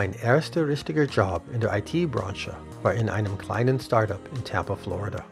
[0.00, 5.22] Mein erster richtiger Job in der IT-Branche war in einem kleinen Startup in Tampa, Florida.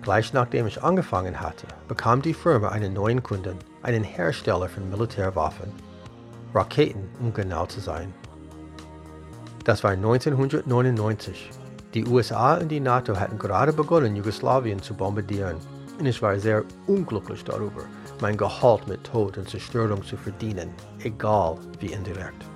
[0.00, 5.70] Gleich nachdem ich angefangen hatte, bekam die Firma einen neuen Kunden, einen Hersteller von Militärwaffen.
[6.54, 8.14] Raketen, um genau zu sein.
[9.64, 11.50] Das war 1999.
[11.92, 15.58] Die USA und die NATO hatten gerade begonnen, Jugoslawien zu bombardieren.
[15.98, 17.82] Und ich war sehr unglücklich darüber,
[18.18, 22.46] mein Gehalt mit Tod und Zerstörung zu verdienen, egal wie indirekt.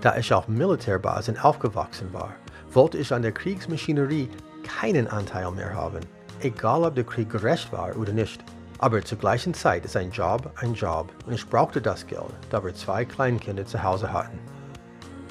[0.00, 2.32] Da ich auf Militärbasen aufgewachsen war,
[2.72, 4.30] wollte ich an der Kriegsmaschinerie
[4.62, 6.00] keinen Anteil mehr haben,
[6.40, 8.42] egal ob der Krieg gerecht war oder nicht.
[8.78, 12.64] Aber zur gleichen Zeit ist ein Job ein Job und ich brauchte das Geld, da
[12.64, 14.38] wir zwei Kleinkinder zu Hause hatten.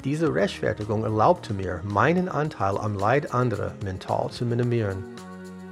[0.04, 5.04] Diese Rechtfertigung erlaubte mir, meinen Anteil am Leid anderer mental zu minimieren.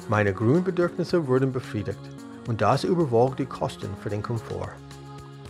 [0.09, 2.01] Meine Grundbedürfnisse wurden befriedigt
[2.49, 4.73] und das überwog die Kosten für den Komfort.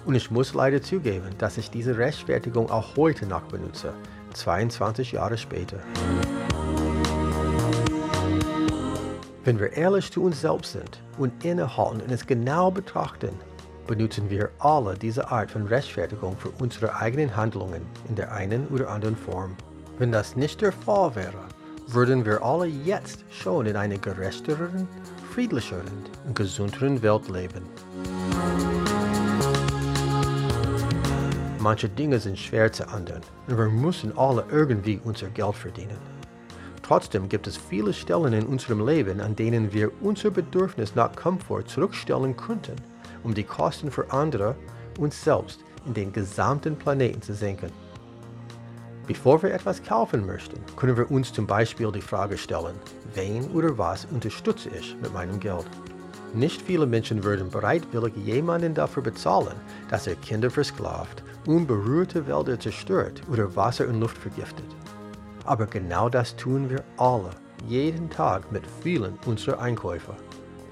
[0.08, 3.92] Und ich muss leider zugeben, dass ich diese Rechtfertigung auch heute noch benutze,
[4.32, 5.80] 22 Jahre später.
[9.44, 13.32] Wenn wir ehrlich zu uns selbst sind und innehalten und es genau betrachten,
[13.86, 18.88] benutzen wir alle diese Art von Rechtfertigung für unsere eigenen Handlungen in der einen oder
[18.88, 19.58] anderen Form.
[19.98, 21.44] Wenn das nicht der Fall wäre,
[21.86, 24.88] würden wir alle jetzt schon in einer gerechteren,
[25.34, 28.77] friedlicheren und gesünderen Welt leben.
[31.60, 35.98] Manche Dinge sind schwer zu ändern und wir müssen alle irgendwie unser Geld verdienen.
[36.82, 41.64] Trotzdem gibt es viele Stellen in unserem Leben, an denen wir unser Bedürfnis nach Komfort
[41.66, 42.76] zurückstellen könnten,
[43.24, 44.54] um die Kosten für andere,
[45.00, 47.72] uns selbst und den gesamten Planeten zu senken.
[49.08, 52.76] Bevor wir etwas kaufen möchten, können wir uns zum Beispiel die Frage stellen,
[53.14, 55.66] wen oder was unterstütze ich mit meinem Geld?
[56.34, 59.56] Nicht viele Menschen würden bereitwillig jemanden dafür bezahlen,
[59.90, 64.66] dass er Kinder versklavt unberührte Wälder zerstört oder Wasser und Luft vergiftet.
[65.44, 67.30] Aber genau das tun wir alle,
[67.66, 70.14] jeden Tag mit vielen unserer Einkäufer.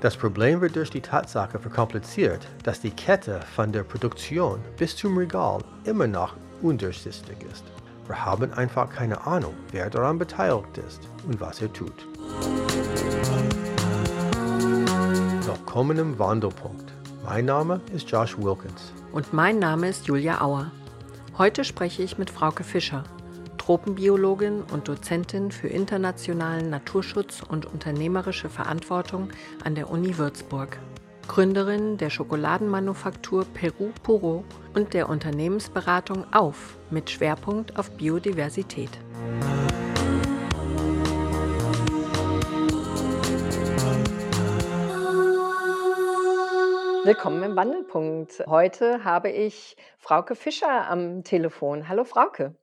[0.00, 5.16] Das Problem wird durch die Tatsache verkompliziert, dass die Kette von der Produktion bis zum
[5.16, 7.64] Regal immer noch undurchsichtig ist.
[8.06, 12.06] Wir haben einfach keine Ahnung, wer daran beteiligt ist und was er tut.
[15.46, 16.85] Willkommen im Wandelpunkt.
[17.26, 18.92] Mein Name ist Josh Wilkins.
[19.10, 20.70] Und mein Name ist Julia Auer.
[21.36, 23.02] Heute spreche ich mit Frauke Fischer,
[23.58, 29.30] Tropenbiologin und Dozentin für internationalen Naturschutz und unternehmerische Verantwortung
[29.64, 30.78] an der Uni Würzburg.
[31.26, 34.44] Gründerin der Schokoladenmanufaktur Peru Puro
[34.76, 38.90] und der Unternehmensberatung Auf mit Schwerpunkt auf Biodiversität.
[47.06, 48.42] Willkommen im Wandelpunkt.
[48.48, 51.88] Heute habe ich Frauke Fischer am Telefon.
[51.88, 52.56] Hallo Frauke.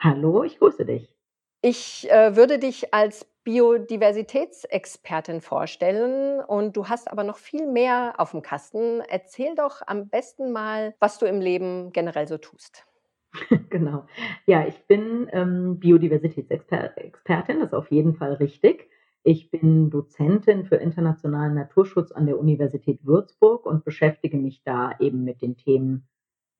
[0.00, 1.14] Hallo, ich grüße dich.
[1.60, 8.30] Ich äh, würde dich als Biodiversitätsexpertin vorstellen und du hast aber noch viel mehr auf
[8.30, 9.02] dem Kasten.
[9.06, 12.86] Erzähl doch am besten mal, was du im Leben generell so tust.
[13.68, 14.06] genau.
[14.46, 18.88] Ja, ich bin ähm, Biodiversitätsexpertin, das ist auf jeden Fall richtig.
[19.22, 25.24] Ich bin Dozentin für internationalen Naturschutz an der Universität Würzburg und beschäftige mich da eben
[25.24, 26.08] mit den Themen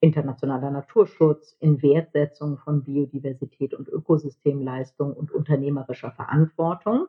[0.01, 7.07] internationaler Naturschutz, Inwertsetzung von Biodiversität und Ökosystemleistung und unternehmerischer Verantwortung.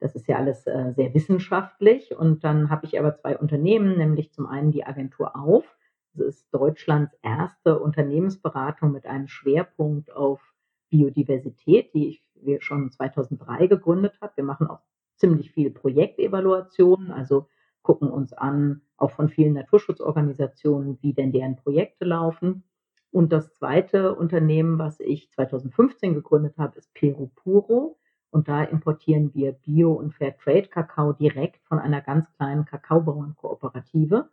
[0.00, 2.16] Das ist ja alles äh, sehr wissenschaftlich.
[2.16, 5.76] Und dann habe ich aber zwei Unternehmen, nämlich zum einen die Agentur Auf.
[6.14, 10.52] Das ist Deutschlands erste Unternehmensberatung mit einem Schwerpunkt auf
[10.90, 14.36] Biodiversität, die ich wir schon 2003 gegründet hat.
[14.36, 14.80] Wir machen auch
[15.16, 17.46] ziemlich viel Projektevaluationen, also
[17.82, 22.64] gucken uns an, auch von vielen Naturschutzorganisationen, wie denn deren Projekte laufen.
[23.10, 27.98] Und das zweite Unternehmen, was ich 2015 gegründet habe, ist Peru Puro.
[28.30, 34.30] Und da importieren wir Bio- und Fairtrade-Kakao direkt von einer ganz kleinen Kakaobauernkooperative,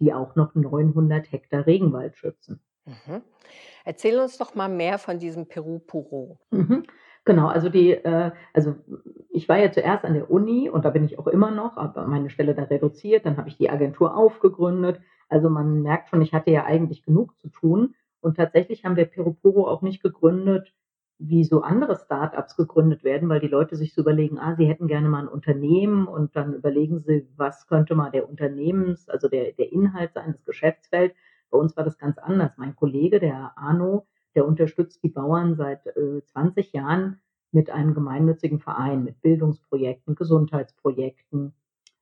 [0.00, 2.60] die auch noch 900 Hektar Regenwald schützen.
[2.84, 3.22] Mhm.
[3.84, 6.40] Erzähl uns doch mal mehr von diesem Peru Puro.
[6.50, 6.84] Mhm.
[7.26, 8.76] Genau, also die, äh, also
[9.30, 12.06] ich war ja zuerst an der Uni und da bin ich auch immer noch, aber
[12.06, 15.00] meine Stelle da reduziert, dann habe ich die Agentur aufgegründet.
[15.28, 17.94] Also man merkt schon, ich hatte ja eigentlich genug zu tun.
[18.20, 20.72] Und tatsächlich haben wir Peroporo auch nicht gegründet,
[21.18, 24.86] wie so andere Startups gegründet werden, weil die Leute sich so überlegen, ah, sie hätten
[24.86, 29.50] gerne mal ein Unternehmen und dann überlegen sie, was könnte mal der Unternehmens, also der,
[29.52, 31.14] der Inhalt sein, das Geschäftsfeld.
[31.50, 32.52] Bei uns war das ganz anders.
[32.56, 34.06] Mein Kollege, der Arno,
[34.36, 41.54] der unterstützt die Bauern seit äh, 20 Jahren mit einem gemeinnützigen Verein, mit Bildungsprojekten, Gesundheitsprojekten,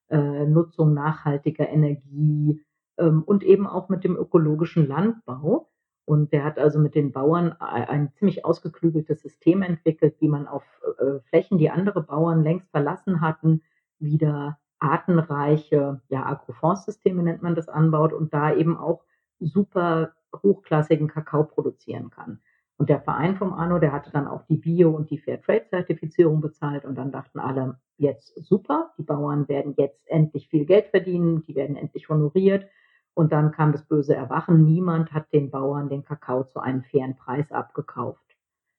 [0.08, 2.62] äh, Nutzung nachhaltiger Energie
[2.98, 5.70] ähm, und eben auch mit dem ökologischen Landbau.
[6.06, 10.64] Und der hat also mit den Bauern ein ziemlich ausgeklügeltes System entwickelt, wie man auf
[10.98, 13.62] äh, Flächen, die andere Bauern längst verlassen hatten,
[13.98, 19.02] wieder artenreiche, ja, Agroforstsysteme nennt man das, anbaut und da eben auch
[19.40, 22.40] super hochklassigen Kakao produzieren kann.
[22.76, 26.84] Und der Verein vom Arno, der hatte dann auch die Bio- und die Fairtrade-Zertifizierung bezahlt
[26.84, 31.54] und dann dachten alle, jetzt super, die Bauern werden jetzt endlich viel Geld verdienen, die
[31.54, 32.66] werden endlich honoriert.
[33.14, 37.14] Und dann kam das böse Erwachen, niemand hat den Bauern den Kakao zu einem fairen
[37.16, 38.36] Preis abgekauft.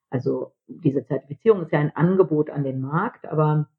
[0.10, 3.69] Also diese Zertifizierung ist ja ein Angebot an den Markt, aber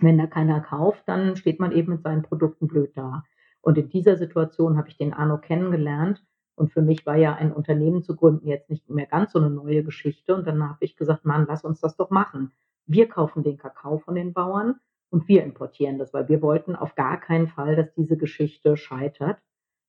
[0.00, 3.24] wenn da keiner kauft, dann steht man eben mit seinen Produkten blöd da.
[3.60, 6.24] Und in dieser Situation habe ich den Arno kennengelernt
[6.62, 9.50] und für mich war ja ein Unternehmen zu gründen jetzt nicht mehr ganz so eine
[9.50, 10.32] neue Geschichte.
[10.32, 12.52] Und dann habe ich gesagt, Mann, lass uns das doch machen.
[12.86, 14.76] Wir kaufen den Kakao von den Bauern
[15.10, 19.38] und wir importieren das, weil wir wollten auf gar keinen Fall, dass diese Geschichte scheitert.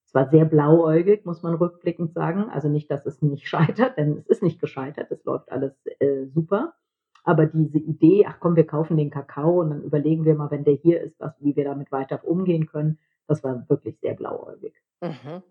[0.04, 2.50] Es war sehr blauäugig, muss man rückblickend sagen.
[2.50, 5.12] Also nicht, dass es nicht scheitert, denn es ist nicht gescheitert.
[5.12, 6.74] Es läuft alles äh, super.
[7.24, 10.64] Aber diese Idee, ach komm, wir kaufen den Kakao und dann überlegen wir mal, wenn
[10.64, 14.74] der hier ist, was, wie wir damit weiter umgehen können, das war wirklich sehr blauäugig.
[15.02, 15.42] Mhm.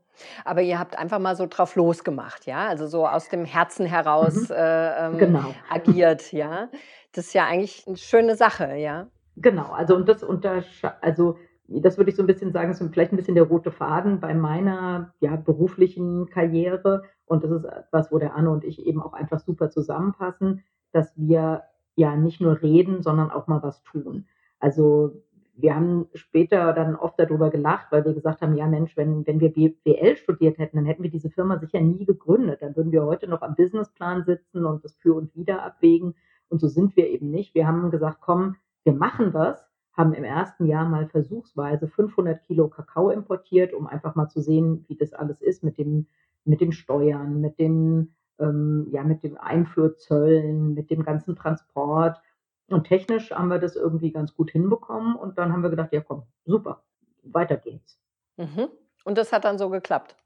[0.45, 2.69] Aber ihr habt einfach mal so drauf losgemacht, ja?
[2.69, 4.55] Also so aus dem Herzen heraus mhm.
[4.55, 5.55] äh, ähm, genau.
[5.71, 6.69] agiert, ja?
[7.13, 9.09] Das ist ja eigentlich eine schöne Sache, ja?
[9.37, 10.63] Genau, also und das unter,
[11.01, 14.21] also das würde ich so ein bisschen sagen, ist vielleicht ein bisschen der rote Faden
[14.21, 17.05] bei meiner ja, beruflichen Karriere.
[17.25, 21.13] Und das ist etwas, wo der Anne und ich eben auch einfach super zusammenpassen, dass
[21.17, 21.63] wir
[21.95, 24.27] ja nicht nur reden, sondern auch mal was tun.
[24.59, 25.23] Also
[25.55, 29.41] wir haben später dann oft darüber gelacht, weil wir gesagt haben, ja Mensch, wenn, wenn
[29.41, 32.63] wir BWL studiert hätten, dann hätten wir diese Firma sicher nie gegründet.
[32.63, 36.15] Dann würden wir heute noch am Businessplan sitzen und das für und wieder abwägen.
[36.49, 37.55] Und so sind wir eben nicht.
[37.55, 42.69] Wir haben gesagt, komm, wir machen das, haben im ersten Jahr mal versuchsweise 500 Kilo
[42.69, 46.07] Kakao importiert, um einfach mal zu sehen, wie das alles ist mit dem,
[46.45, 52.21] mit den Steuern, mit den, ähm, ja, mit den Einfuhrzöllen, mit dem ganzen Transport
[52.69, 56.01] und technisch haben wir das irgendwie ganz gut hinbekommen und dann haben wir gedacht, ja
[56.01, 56.83] komm, super,
[57.23, 57.99] weiter geht's.
[58.37, 58.69] Mhm.
[59.05, 60.17] Und das hat dann so geklappt?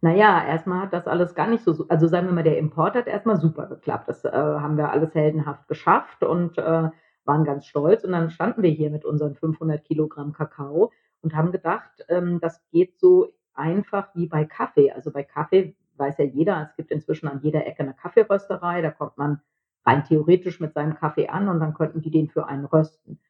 [0.00, 3.08] Naja, erstmal hat das alles gar nicht so, also sagen wir mal, der Import hat
[3.08, 4.08] erstmal super geklappt.
[4.08, 6.90] Das äh, haben wir alles heldenhaft geschafft und äh,
[7.24, 8.04] waren ganz stolz.
[8.04, 12.62] Und dann standen wir hier mit unseren 500 Kilogramm Kakao und haben gedacht, ähm, das
[12.70, 14.92] geht so einfach wie bei Kaffee.
[14.92, 18.90] Also bei Kaffee weiß ja jeder, es gibt inzwischen an jeder Ecke eine Kaffeerösterei, da
[18.90, 19.40] kommt man
[19.84, 23.20] rein theoretisch mit seinem Kaffee an und dann könnten die den für einen rösten.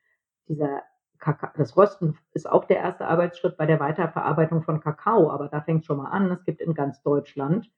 [0.48, 0.82] Dieser
[1.18, 5.60] Kakao, das Rösten ist auch der erste Arbeitsschritt bei der Weiterverarbeitung von Kakao, aber da
[5.60, 6.30] fängt schon mal an.
[6.30, 7.70] Es gibt in ganz Deutschland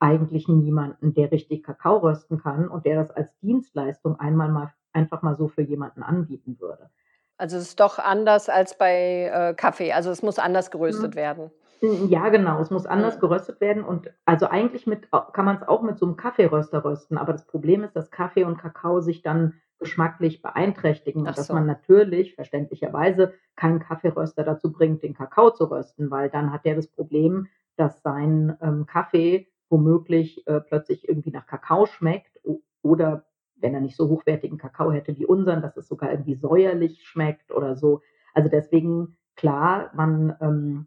[0.00, 5.22] eigentlich niemanden, der richtig Kakao rösten kann und der das als Dienstleistung einmal mal einfach
[5.22, 6.90] mal so für jemanden anbieten würde.
[7.36, 9.92] Also es ist doch anders als bei äh, Kaffee.
[9.92, 11.16] Also es muss anders geröstet mhm.
[11.16, 11.50] werden.
[11.82, 12.60] Ja, genau.
[12.60, 13.20] Es muss anders mhm.
[13.20, 17.16] geröstet werden und also eigentlich mit, kann man es auch mit so einem Kaffeeröster rösten.
[17.16, 21.64] Aber das Problem ist, dass Kaffee und Kakao sich dann geschmacklich beeinträchtigen und dass man
[21.66, 26.86] natürlich verständlicherweise keinen Kaffeeröster dazu bringt, den Kakao zu rösten, weil dann hat der das
[26.86, 32.38] Problem, dass sein ähm, Kaffee womöglich äh, plötzlich irgendwie nach Kakao schmeckt
[32.82, 33.24] oder
[33.56, 37.50] wenn er nicht so hochwertigen Kakao hätte wie unseren, dass es sogar irgendwie säuerlich schmeckt
[37.50, 38.02] oder so.
[38.34, 40.86] Also deswegen klar, man ähm,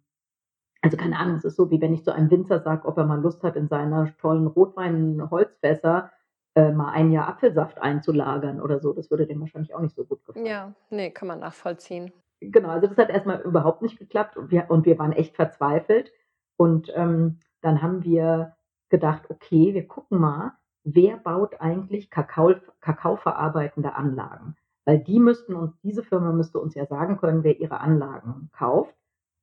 [0.83, 3.05] also keine Ahnung, es ist so, wie wenn ich zu einem Winzer sage, ob er
[3.05, 6.11] mal Lust hat, in seiner tollen Rotwein-Holzfässer
[6.55, 8.91] äh, mal ein Jahr Apfelsaft einzulagern oder so.
[8.91, 10.45] Das würde dem wahrscheinlich auch nicht so gut gefallen.
[10.45, 12.11] Ja, nee, kann man nachvollziehen.
[12.41, 16.11] Genau, also das hat erstmal überhaupt nicht geklappt und wir, und wir waren echt verzweifelt.
[16.57, 18.57] Und ähm, dann haben wir
[18.89, 20.51] gedacht, okay, wir gucken mal,
[20.83, 24.57] wer baut eigentlich Kakao, Kakaoverarbeitende Anlagen?
[24.83, 28.93] Weil die müssten uns, diese Firma müsste uns ja sagen können, wer ihre Anlagen kauft.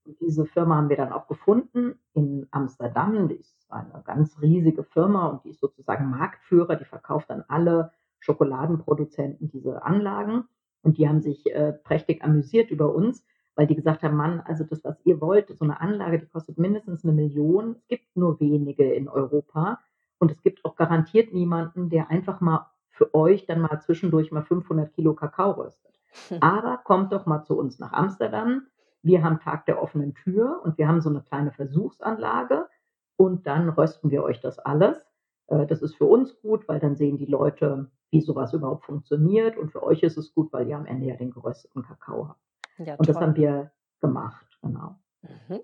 [0.04, 3.28] Diese Firma haben wir dann auch gefunden in Amsterdam.
[3.28, 6.76] Die ist eine ganz riesige Firma und die ist sozusagen Marktführer.
[6.76, 10.44] Die verkauft an alle Schokoladenproduzenten diese Anlagen.
[10.82, 14.64] Und die haben sich äh, prächtig amüsiert über uns, weil die gesagt haben, Mann, also
[14.64, 17.76] das, was ihr wollt, so eine Anlage, die kostet mindestens eine Million.
[17.76, 19.80] Es gibt nur wenige in Europa.
[20.18, 24.42] Und es gibt auch garantiert niemanden, der einfach mal für euch dann mal zwischendurch mal
[24.42, 25.94] 500 Kilo Kakao röstet.
[26.40, 28.66] Aber kommt doch mal zu uns nach Amsterdam
[29.02, 32.68] wir haben Tag der offenen Tür und wir haben so eine kleine Versuchsanlage
[33.16, 35.06] und dann rösten wir euch das alles.
[35.48, 39.56] Äh, das ist für uns gut, weil dann sehen die Leute, wie sowas überhaupt funktioniert
[39.56, 42.40] und für euch ist es gut, weil ihr am Ende ja den gerösteten Kakao habt.
[42.78, 44.96] Ja, und das haben wir gemacht, genau.
[45.22, 45.60] Mhm.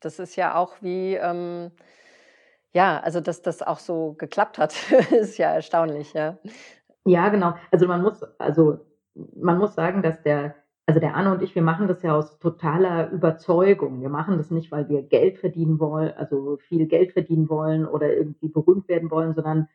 [0.00, 1.70] Das ist ja auch wie, ähm,
[2.72, 4.74] ja, also dass das auch so geklappt hat,
[5.12, 6.38] ist ja erstaunlich, ja.
[7.04, 7.54] Ja, genau.
[7.70, 8.80] Also man muss, also
[9.34, 10.54] man muss sagen, dass der
[10.92, 14.02] also der Anne und ich, wir machen das ja aus totaler Überzeugung.
[14.02, 18.14] Wir machen das nicht, weil wir Geld verdienen wollen, also viel Geld verdienen wollen oder
[18.14, 19.68] irgendwie berühmt werden wollen, sondern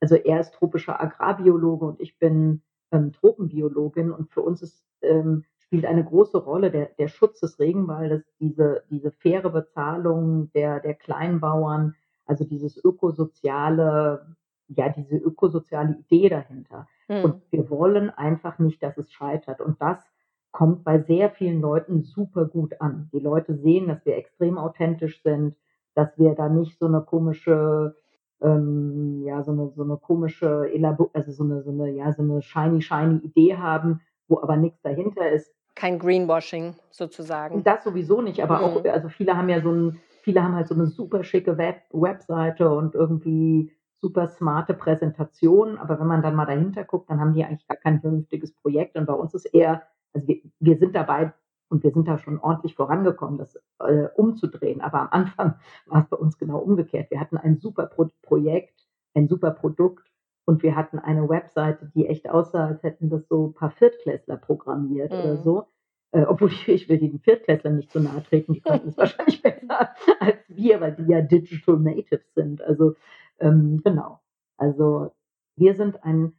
[0.00, 5.44] also er ist tropischer Agrarbiologe und ich bin ähm, Tropenbiologin und für uns ist, ähm,
[5.58, 10.94] spielt eine große Rolle der, der Schutz des Regenwaldes, diese, diese faire Bezahlung der, der
[10.94, 11.94] Kleinbauern,
[12.26, 14.34] also dieses ökosoziale,
[14.66, 16.88] ja, diese ökosoziale Idee dahinter.
[17.06, 17.22] Mhm.
[17.22, 19.60] Und wir wollen einfach nicht, dass es scheitert.
[19.60, 20.02] Und das
[20.50, 23.08] kommt bei sehr vielen Leuten super gut an.
[23.12, 25.54] Die Leute sehen, dass wir extrem authentisch sind,
[25.94, 27.96] dass wir da nicht so eine komische,
[28.40, 32.22] ähm, ja, so eine, so eine komische, Elabo also so eine, so eine, ja, so
[32.22, 35.52] eine shiny, shiny Idee haben, wo aber nichts dahinter ist.
[35.74, 37.62] Kein Greenwashing sozusagen.
[37.62, 38.64] Das sowieso nicht, aber mhm.
[38.64, 41.82] auch, also viele haben ja so ein, viele haben halt so eine super schicke Web
[41.92, 47.34] Webseite und irgendwie super smarte Präsentation, aber wenn man dann mal dahinter guckt, dann haben
[47.34, 50.94] die eigentlich gar kein vernünftiges Projekt und bei uns ist eher also wir, wir sind
[50.94, 51.32] dabei
[51.68, 54.80] und wir sind da schon ordentlich vorangekommen, das äh, umzudrehen.
[54.80, 55.54] Aber am Anfang
[55.86, 57.10] war es bei uns genau umgekehrt.
[57.10, 60.10] Wir hatten ein super Pro Projekt, ein super Produkt
[60.46, 64.36] und wir hatten eine Webseite, die echt aussah, als hätten das so ein paar Viertklässler
[64.36, 65.18] programmiert mhm.
[65.18, 65.66] oder so.
[66.10, 69.42] Äh, obwohl ich, ich will den Viertklässlern nicht zu nahe treten, die konnten es wahrscheinlich
[69.42, 72.62] besser als wir, weil die ja Digital Natives sind.
[72.62, 72.94] Also
[73.40, 74.20] ähm, genau.
[74.56, 75.12] Also
[75.56, 76.32] wir sind ein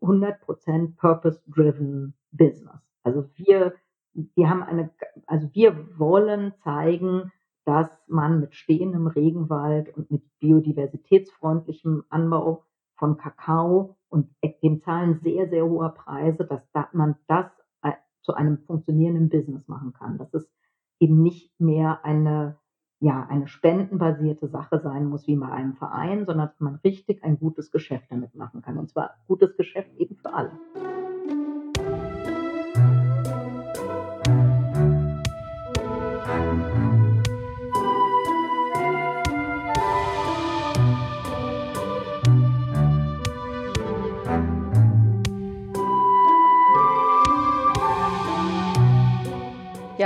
[0.00, 2.80] 100% Purpose-driven Business.
[3.06, 3.74] Also wir,
[4.14, 4.90] wir haben eine,
[5.26, 7.30] also wir wollen zeigen,
[7.64, 12.64] dass man mit stehendem Regenwald und mit biodiversitätsfreundlichem Anbau
[12.96, 14.28] von Kakao und
[14.62, 17.46] dem Zahlen sehr, sehr hoher Preise, dass man das
[17.82, 20.18] äh, zu einem funktionierenden Business machen kann.
[20.18, 20.50] Dass es
[20.98, 22.58] eben nicht mehr eine,
[22.98, 27.38] ja, eine spendenbasierte Sache sein muss wie bei einem Verein, sondern dass man richtig ein
[27.38, 28.78] gutes Geschäft damit machen kann.
[28.78, 30.50] Und zwar gutes Geschäft eben für alle.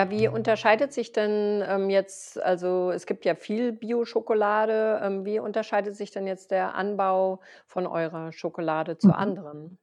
[0.00, 5.40] Ja, wie unterscheidet sich denn ähm, jetzt, also es gibt ja viel Bio-Schokolade, ähm, wie
[5.40, 9.14] unterscheidet sich denn jetzt der Anbau von eurer Schokolade zu mhm.
[9.14, 9.78] anderen?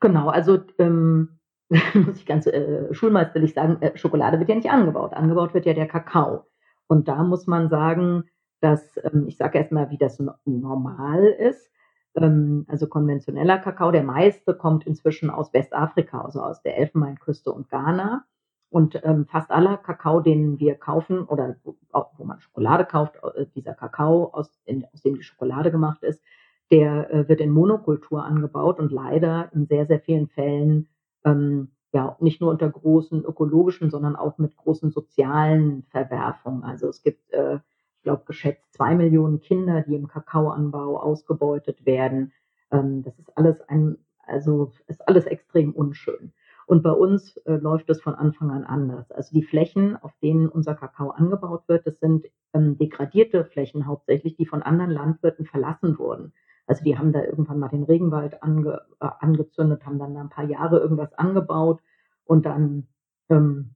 [0.00, 1.38] Genau, also ähm,
[1.94, 5.14] muss ich ganz äh, schulmeisterlich sagen, äh, Schokolade wird ja nicht angebaut.
[5.14, 6.44] Angebaut wird ja der Kakao.
[6.86, 8.24] Und da muss man sagen,
[8.60, 11.70] dass, ähm, ich sage erstmal, wie das normal ist.
[12.16, 17.70] Ähm, also konventioneller Kakao, der meiste kommt inzwischen aus Westafrika, also aus der Elfenbeinküste und
[17.70, 18.26] Ghana.
[18.72, 21.76] Und ähm, fast aller Kakao, den wir kaufen oder wo,
[22.24, 26.22] man Schokolade kauft, äh, dieser Kakao, aus, in, aus dem die Schokolade gemacht ist,
[26.70, 30.88] der äh, wird in Monokultur angebaut und leider in sehr, sehr vielen Fällen
[31.22, 36.64] ähm, ja nicht nur unter großen ökologischen, sondern auch mit großen sozialen Verwerfungen.
[36.64, 42.32] Also es gibt, äh, ich glaube, geschätzt zwei Millionen Kinder, die im Kakaoanbau ausgebeutet werden.
[42.70, 46.32] Ähm, das ist alles ein, also ist alles extrem unschön.
[46.66, 49.10] Und bei uns äh, läuft es von Anfang an anders.
[49.10, 54.36] Also die Flächen, auf denen unser Kakao angebaut wird, das sind ähm, degradierte Flächen hauptsächlich,
[54.36, 56.32] die von anderen Landwirten verlassen wurden.
[56.66, 60.44] Also die haben da irgendwann mal den Regenwald ange, äh, angezündet, haben dann ein paar
[60.44, 61.80] Jahre irgendwas angebaut
[62.24, 62.86] und dann
[63.28, 63.74] ähm,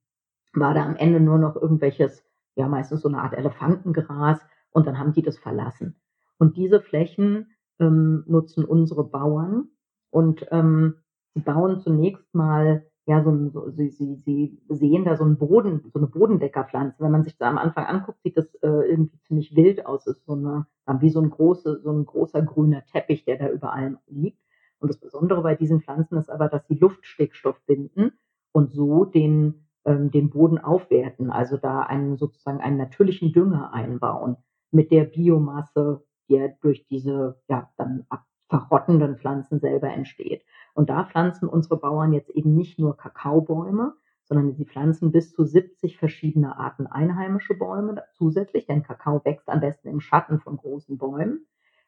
[0.53, 2.25] war da am Ende nur noch irgendwelches,
[2.55, 4.41] ja meistens so eine Art Elefantengras
[4.71, 5.97] und dann haben die das verlassen.
[6.39, 7.51] Und diese Flächen
[7.81, 9.69] ähm, nutzen unsere Bauern
[10.11, 10.97] und ähm,
[11.37, 15.83] sie bauen zunächst mal, ja, so, so sie, sie, sie sehen da so einen Boden,
[15.93, 17.05] so eine Bodendeckerpflanze.
[17.05, 20.07] Wenn man sich da am Anfang anguckt, sieht das äh, irgendwie ziemlich wild aus.
[20.07, 20.67] Ist so eine,
[21.01, 24.41] wie so ein, große, so ein großer grüner Teppich, der da über allem liegt.
[24.81, 28.13] Und das Besondere bei diesen Pflanzen ist aber, dass sie Luftstickstoff binden
[28.53, 34.39] und so den, ähm, den Boden aufwerten, also da einen sozusagen einen natürlichen Dünger einbauen
[34.71, 38.07] mit der Biomasse, die durch diese ja dann
[38.49, 40.43] verrottenden Pflanzen selber entsteht.
[40.77, 45.45] Und da pflanzen unsere Bauern jetzt eben nicht nur Kakaobäume, sondern sie pflanzen bis zu
[45.45, 50.99] 70 verschiedene Arten einheimische Bäume zusätzlich, denn Kakao wächst am besten im Schatten von großen
[50.99, 51.47] Bäumen.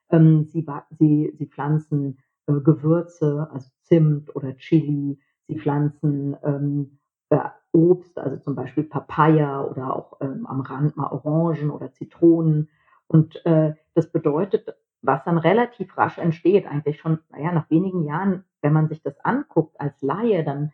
[0.08, 0.64] Ähm, sie,
[0.98, 5.20] sie, sie pflanzen äh, Gewürze, also Zimt oder Chili.
[5.48, 7.40] Sie pflanzen ähm, äh,
[7.72, 12.70] Obst, also zum Beispiel Papaya oder auch ähm, am Rand mal Orangen oder Zitronen.
[13.06, 18.44] Und äh, das bedeutet, was dann relativ rasch entsteht, eigentlich schon, naja, nach wenigen Jahren,
[18.62, 20.72] wenn man sich das anguckt als Laie, dann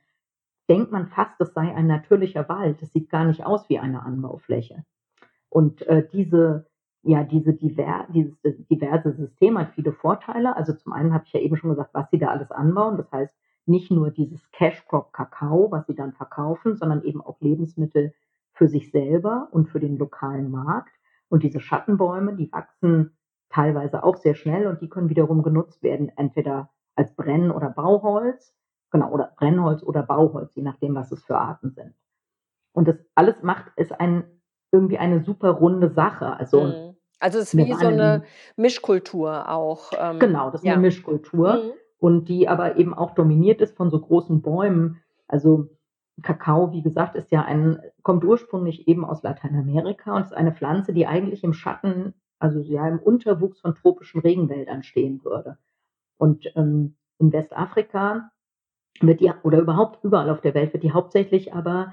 [0.68, 2.80] denkt man fast, das sei ein natürlicher Wald.
[2.80, 4.84] Das sieht gar nicht aus wie eine Anbaufläche.
[5.50, 6.66] Und äh, diese,
[7.02, 10.56] ja, diese diver, dieses diverse System hat viele Vorteile.
[10.56, 12.96] Also zum einen habe ich ja eben schon gesagt, was sie da alles anbauen.
[12.96, 13.32] Das heißt,
[13.66, 18.14] nicht nur dieses Cash Crop Kakao, was sie dann verkaufen, sondern eben auch Lebensmittel
[18.52, 20.92] für sich selber und für den lokalen Markt.
[21.28, 23.16] Und diese Schattenbäume, die wachsen
[23.48, 28.54] teilweise auch sehr schnell und die können wiederum genutzt werden, entweder als Brenn- oder Bauholz,
[28.90, 31.94] genau, oder Brennholz oder Bauholz, je nachdem, was es für Arten sind.
[32.72, 34.24] Und das alles macht es ein,
[34.72, 36.36] irgendwie eine super runde Sache.
[36.36, 36.96] Also, mhm.
[37.20, 38.24] also es ist wie so eine
[38.56, 39.92] Mischkultur auch.
[39.98, 40.74] Ähm, genau, das ist ja.
[40.74, 41.54] eine Mischkultur.
[41.54, 41.72] Mhm.
[41.98, 45.00] Und die aber eben auch dominiert ist von so großen Bäumen.
[45.26, 45.70] Also
[46.22, 50.92] Kakao, wie gesagt, ist ja ein, kommt ursprünglich eben aus Lateinamerika und ist eine Pflanze,
[50.92, 55.56] die eigentlich im Schatten, also ja im Unterwuchs von tropischen Regenwäldern stehen würde.
[56.16, 58.30] Und ähm, in Westafrika
[59.00, 61.92] wird die, oder überhaupt überall auf der Welt wird die hauptsächlich aber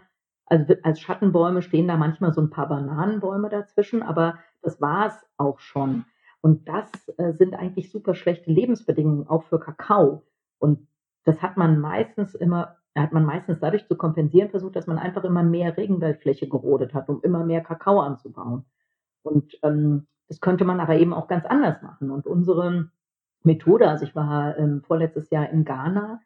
[0.51, 5.13] also als Schattenbäume stehen da manchmal so ein paar Bananenbäume dazwischen, aber das war es
[5.37, 6.03] auch schon.
[6.41, 10.25] Und das äh, sind eigentlich super schlechte Lebensbedingungen, auch für Kakao.
[10.59, 10.89] Und
[11.23, 15.23] das hat man meistens immer, hat man meistens dadurch zu kompensieren versucht, dass man einfach
[15.23, 18.65] immer mehr Regenwaldfläche gerodet hat, um immer mehr Kakao anzubauen.
[19.23, 22.11] Und ähm, das könnte man aber eben auch ganz anders machen.
[22.11, 22.89] Und unsere
[23.43, 26.21] Methode, also ich war ähm, vorletztes Jahr in Ghana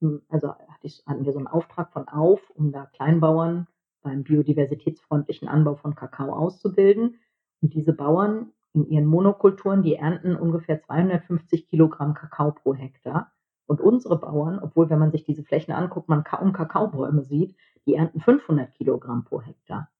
[0.00, 3.66] hm, also hatte ich, hatten wir so einen Auftrag von Auf, um da Kleinbauern
[4.02, 7.18] beim biodiversitätsfreundlichen Anbau von Kakao auszubilden.
[7.60, 13.32] Und diese Bauern in ihren Monokulturen, die ernten ungefähr 250 Kilogramm Kakao pro Hektar.
[13.66, 17.94] Und unsere Bauern, obwohl wenn man sich diese Flächen anguckt, man kaum Kakaobäume sieht, die
[17.94, 19.90] ernten 500 Kilogramm pro Hektar.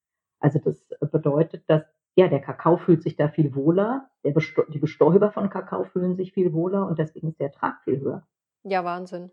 [0.40, 1.84] Also das bedeutet, dass
[2.20, 6.32] ja, der Kakao fühlt sich da viel wohler, Besto die Bestäuber von Kakao fühlen sich
[6.34, 8.26] viel wohler und deswegen ist der Ertrag viel höher.
[8.62, 9.30] Ja, Wahnsinn.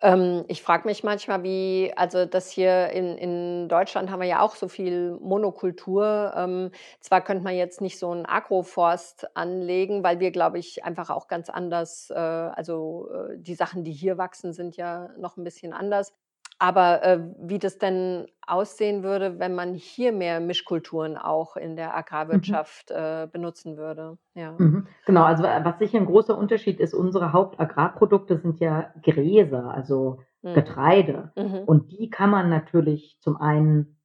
[0.00, 4.40] Ähm, ich frage mich manchmal, wie, also das hier in, in Deutschland haben wir ja
[4.40, 6.32] auch so viel Monokultur.
[6.34, 11.10] Ähm, zwar könnte man jetzt nicht so einen Agroforst anlegen, weil wir, glaube ich, einfach
[11.10, 15.44] auch ganz anders, äh, also äh, die Sachen, die hier wachsen, sind ja noch ein
[15.44, 16.14] bisschen anders.
[16.60, 21.88] Aber äh, wie das denn aussehen würde, wenn man hier mehr Mischkulturen auch in der
[21.88, 21.94] mhm.
[21.94, 22.96] Agrarwirtschaft mhm.
[22.96, 24.18] äh, benutzen würde.
[24.34, 24.52] Ja.
[24.58, 24.86] Mhm.
[25.06, 30.18] Genau, also äh, was sicher ein großer Unterschied ist, unsere Hauptagrarprodukte sind ja Gräser, also
[30.42, 30.54] mhm.
[30.54, 31.32] Getreide.
[31.64, 33.96] Und die kann man natürlich zum einen,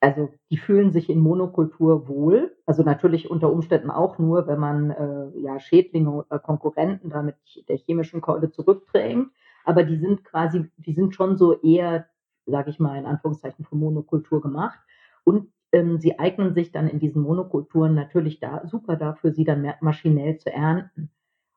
[0.00, 4.90] also die fühlen sich in Monokultur wohl, also natürlich unter Umständen auch nur, wenn man
[4.90, 7.36] äh, ja Schädlinge oder Konkurrenten da mit
[7.68, 9.28] der chemischen Keule zurückdrängt
[9.64, 12.06] aber die sind quasi, die sind schon so eher,
[12.46, 14.78] sage ich mal in Anführungszeichen, für Monokultur gemacht.
[15.24, 19.74] Und ähm, sie eignen sich dann in diesen Monokulturen natürlich da super dafür, sie dann
[19.80, 21.10] maschinell zu ernten.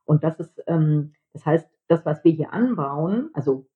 [0.06, 3.68] Und das ist, ähm, das heißt, das, was wir hier anbauen, also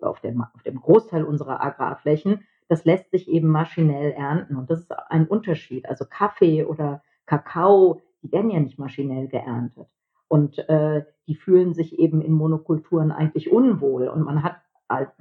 [0.00, 4.56] auf dem, auf dem Großteil unserer Agrarflächen, das lässt sich eben maschinell ernten.
[4.56, 5.88] Und das ist ein Unterschied.
[5.88, 9.88] Also Kaffee oder Kakao, die werden ja nicht maschinell geerntet.
[10.28, 14.08] Und äh, die fühlen sich eben in Monokulturen eigentlich unwohl.
[14.08, 14.56] Und man hat,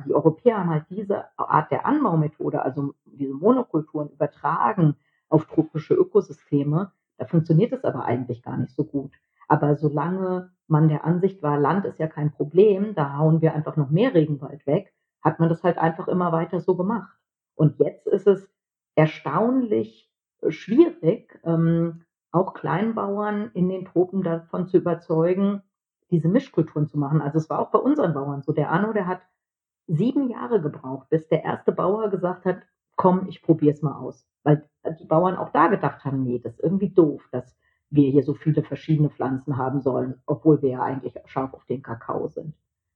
[0.05, 4.95] die Europäer haben halt diese Art der Anbaumethode, also diese Monokulturen übertragen
[5.29, 6.91] auf tropische Ökosysteme.
[7.17, 9.11] Da funktioniert es aber eigentlich gar nicht so gut.
[9.47, 13.75] Aber solange man der Ansicht war, Land ist ja kein Problem, da hauen wir einfach
[13.75, 17.15] noch mehr Regenwald weg, hat man das halt einfach immer weiter so gemacht.
[17.55, 18.49] Und jetzt ist es
[18.95, 20.11] erstaunlich
[20.49, 22.04] schwierig, ähm,
[22.35, 25.61] auch Kleinbauern in den Tropen davon zu überzeugen,
[26.11, 27.21] diese Mischkulturen zu machen.
[27.21, 28.51] Also es war auch bei unseren Bauern so.
[28.51, 29.21] Der Anno, der hat
[29.87, 32.57] sieben Jahre gebraucht, bis der erste Bauer gesagt hat,
[32.95, 34.27] komm, ich probiere es mal aus.
[34.43, 34.69] Weil
[34.99, 37.57] die Bauern auch da gedacht haben, nee, das ist irgendwie doof, dass
[37.89, 41.81] wir hier so viele verschiedene Pflanzen haben sollen, obwohl wir ja eigentlich scharf auf den
[41.81, 42.53] Kakao sind.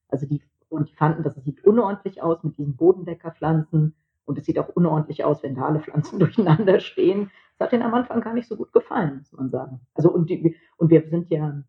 [0.09, 3.95] Also die, und die fanden, das sieht unordentlich aus mit diesen Bodendeckerpflanzen
[4.29, 7.31] und es sieht auch unordentlich aus, wenn da alle Pflanzen durcheinander stehen.
[7.57, 9.81] Das hat denen am Anfang gar nicht so gut gefallen, muss man sagen.
[9.95, 11.61] Also und, die, und wir sind ja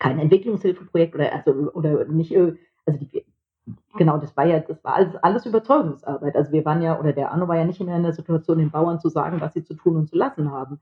[0.00, 3.24] kein Entwicklungshilfeprojekt oder also oder nicht äh, also die,
[3.96, 7.32] genau das war ja das war alles, alles Überzeugungsarbeit also wir waren ja oder der
[7.32, 9.96] Arno war ja nicht in einer Situation den Bauern zu sagen was sie zu tun
[9.96, 10.80] und zu lassen haben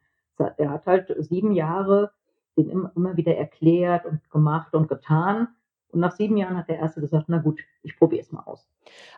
[0.56, 2.10] er hat halt sieben Jahre
[2.56, 5.48] den immer, immer wieder erklärt und gemacht und getan
[5.94, 8.66] und nach sieben Jahren hat der erste gesagt na gut ich probiere es mal aus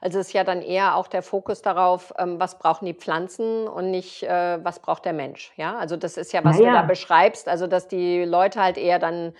[0.00, 3.90] also ist ja dann eher auch der Fokus darauf ähm, was brauchen die Pflanzen und
[3.90, 6.70] nicht äh, was braucht der Mensch ja also das ist ja was naja.
[6.70, 9.32] du da beschreibst also dass die Leute halt eher dann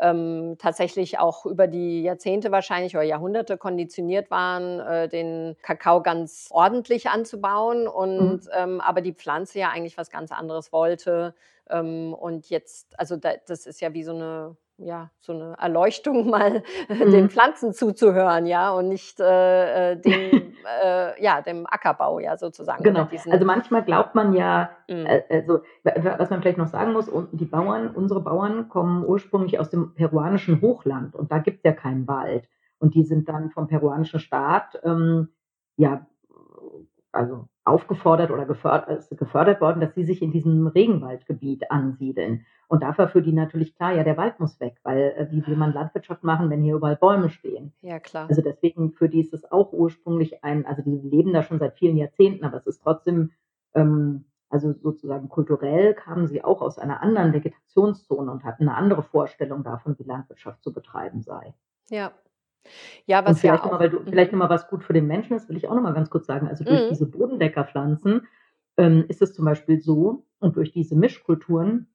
[0.00, 6.48] ähm, tatsächlich auch über die Jahrzehnte wahrscheinlich oder Jahrhunderte konditioniert waren, äh, den Kakao ganz
[6.50, 8.50] ordentlich anzubauen und mhm.
[8.56, 11.34] ähm, aber die Pflanze ja eigentlich was ganz anderes wollte.
[11.68, 16.30] Ähm, und jetzt, also da, das ist ja wie so eine ja, so eine Erleuchtung
[16.30, 17.10] mal mhm.
[17.10, 22.82] den Pflanzen zuzuhören, ja, und nicht äh, äh dem, äh, ja, dem Ackerbau, ja, sozusagen.
[22.82, 23.08] Genau.
[23.30, 25.06] Also manchmal glaubt man ja, mhm.
[25.06, 29.70] äh, also was man vielleicht noch sagen muss, die Bauern, unsere Bauern kommen ursprünglich aus
[29.70, 32.48] dem peruanischen Hochland und da gibt es ja keinen Wald.
[32.80, 35.28] Und die sind dann vom peruanischen Staat ähm,
[35.76, 36.06] ja
[37.12, 42.46] also aufgefordert oder gefördert, gefördert worden, dass sie sich in diesem Regenwaldgebiet ansiedeln.
[42.68, 45.56] Und dafür für die natürlich klar, ja, der Wald muss weg, weil äh, wie will
[45.56, 47.72] man Landwirtschaft machen, wenn hier überall Bäume stehen?
[47.80, 48.26] Ja, klar.
[48.28, 51.76] Also deswegen, für die ist es auch ursprünglich ein, also die leben da schon seit
[51.76, 53.32] vielen Jahrzehnten, aber es ist trotzdem,
[53.74, 59.02] ähm, also sozusagen kulturell kamen sie auch aus einer anderen Vegetationszone und hatten eine andere
[59.02, 61.54] Vorstellung davon, wie Landwirtschaft zu betreiben sei.
[61.90, 62.12] Ja,
[63.06, 64.38] ja, Und was ja vielleicht noch mal, auch weil du vielleicht mhm.
[64.38, 66.48] mal was gut für den Menschen ist, will ich auch noch mal ganz kurz sagen.
[66.48, 66.88] Also durch Mhm.
[66.90, 68.26] diese Bodendeckerpflanzen
[68.76, 71.88] ähm, ist es zum Beispiel so und durch diese Mischkulturen,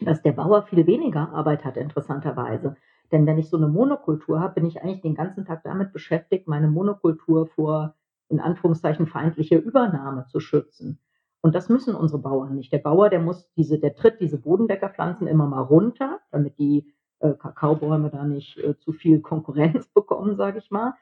[0.00, 2.76] dass der Bauer viel weniger Arbeit hat, interessanterweise.
[3.12, 6.48] Denn wenn ich so eine Monokultur habe, bin ich eigentlich den ganzen Tag damit beschäftigt,
[6.48, 7.94] meine Monokultur vor,
[8.28, 10.98] in Anführungszeichen, feindlicher Übernahme zu schützen.
[11.40, 12.72] Und das müssen unsere Bauern nicht.
[12.72, 17.32] Der Bauer, der muss diese, der tritt diese Bodendeckerpflanzen immer mal runter, damit die äh,
[17.34, 20.94] Kakaobäume da nicht äh, zu viel Konkurrenz bekommen, sage ich mal.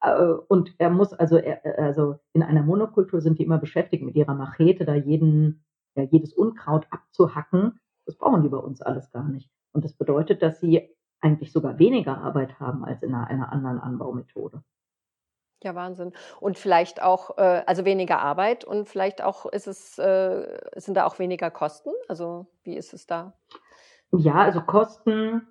[0.00, 4.02] Äh, und er muss also, er, äh, also in einer Monokultur sind die immer beschäftigt,
[4.02, 7.80] mit ihrer Machete da jeden, ja, jedes Unkraut abzuhacken.
[8.06, 9.50] Das brauchen die bei uns alles gar nicht.
[9.72, 10.88] Und das bedeutet, dass sie
[11.20, 14.62] eigentlich sogar weniger Arbeit haben als in einer, einer anderen Anbaumethode.
[15.64, 16.12] Ja, Wahnsinn.
[16.40, 21.04] Und vielleicht auch, äh, also weniger Arbeit und vielleicht auch ist es, äh, sind da
[21.04, 21.90] auch weniger Kosten?
[22.06, 23.32] Also wie ist es da?
[24.12, 25.42] Ja, also Kosten,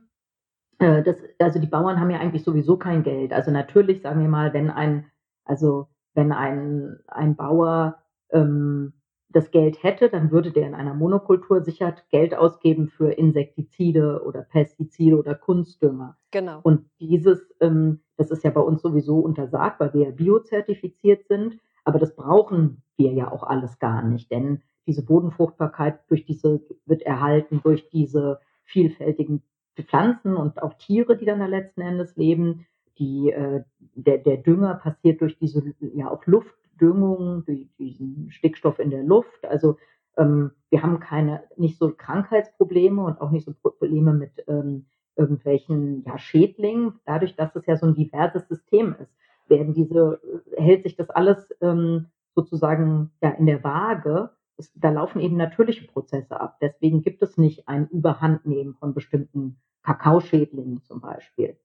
[0.80, 3.34] äh, das, also die Bauern haben ja eigentlich sowieso kein Geld.
[3.34, 5.06] Also natürlich, sagen wir mal, wenn ein,
[5.46, 7.98] also wenn ein, ein Bauer
[8.32, 8.94] ähm,
[9.30, 14.42] das Geld hätte, dann würde der in einer Monokultur sicher Geld ausgeben für Insektizide oder
[14.42, 16.18] Pestizide oder Kunstdünger.
[16.32, 16.60] Genau.
[16.64, 21.60] Und dieses, ähm, das ist ja bei uns sowieso untersagt, weil wir ja biozertifiziert sind.
[21.84, 27.02] Aber das brauchen wir ja auch alles gar nicht, denn diese Bodenfruchtbarkeit durch diese wird
[27.02, 29.44] erhalten durch diese vielfältigen
[29.84, 32.66] Pflanzen und auch Tiere, die dann da letzten Endes leben.
[33.00, 33.64] Die, äh,
[33.96, 39.46] der, der Dünger passiert durch diese ja auch Luftdüngung, durch diesen Stickstoff in der Luft.
[39.46, 39.78] Also
[40.18, 44.86] ähm, wir haben keine nicht so Krankheitsprobleme und auch nicht so Probleme mit ähm,
[45.16, 47.00] irgendwelchen ja, Schädlingen.
[47.06, 49.12] Dadurch, dass es ja so ein diverses System ist,
[49.48, 50.20] werden diese
[50.58, 54.32] hält sich das alles ähm, sozusagen ja in der Waage.
[54.58, 56.58] Es, da laufen eben natürliche Prozesse ab.
[56.62, 61.58] Deswegen gibt es nicht ein Überhandnehmen von bestimmten Kakaoschädlingen zum Beispiel.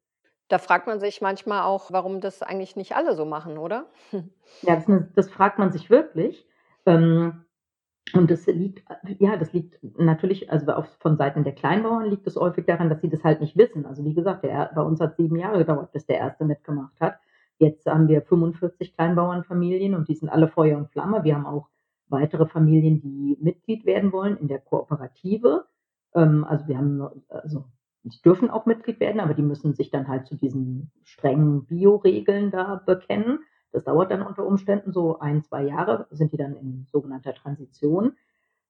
[0.48, 3.86] Da fragt man sich manchmal auch, warum das eigentlich nicht alle so machen, oder?
[4.62, 6.46] Ja, das, eine, das fragt man sich wirklich.
[6.84, 7.44] Ähm,
[8.14, 8.84] und das liegt,
[9.18, 13.00] ja, das liegt natürlich, also auf, von Seiten der Kleinbauern liegt es häufig daran, dass
[13.00, 13.86] sie das halt nicht wissen.
[13.86, 17.18] Also wie gesagt, der, bei uns hat sieben Jahre gedauert, bis der erste mitgemacht hat.
[17.58, 21.24] Jetzt haben wir 45 Kleinbauernfamilien und die sind alle Feuer und Flamme.
[21.24, 21.68] Wir haben auch
[22.12, 25.66] weitere Familien, die Mitglied werden wollen in der Kooperative.
[26.14, 27.64] Ähm, also wir haben, also
[28.04, 32.50] die dürfen auch Mitglied werden, aber die müssen sich dann halt zu diesen strengen Bio-Regeln
[32.50, 33.40] da bekennen.
[33.72, 38.12] Das dauert dann unter Umständen so ein, zwei Jahre, sind die dann in sogenannter Transition.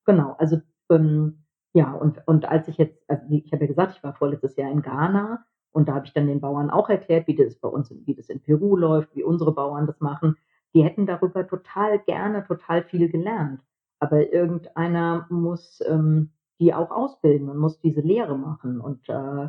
[0.04, 4.04] Genau, also ähm, ja, und, und als ich jetzt, also ich habe ja gesagt, ich
[4.04, 7.34] war vorletztes Jahr in Ghana und da habe ich dann den Bauern auch erklärt, wie
[7.34, 10.36] das bei uns, wie das in Peru läuft, wie unsere Bauern das machen.
[10.74, 13.62] Die hätten darüber total gerne, total viel gelernt.
[14.00, 18.80] Aber irgendeiner muss ähm, die auch ausbilden und muss diese Lehre machen.
[18.80, 19.48] Und äh,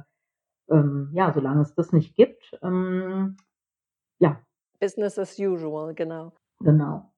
[0.69, 3.38] ähm, ja, solange es das nicht gibt, ähm,
[4.19, 4.39] ja,
[4.79, 6.33] Business as usual, genau.
[6.59, 7.09] genau.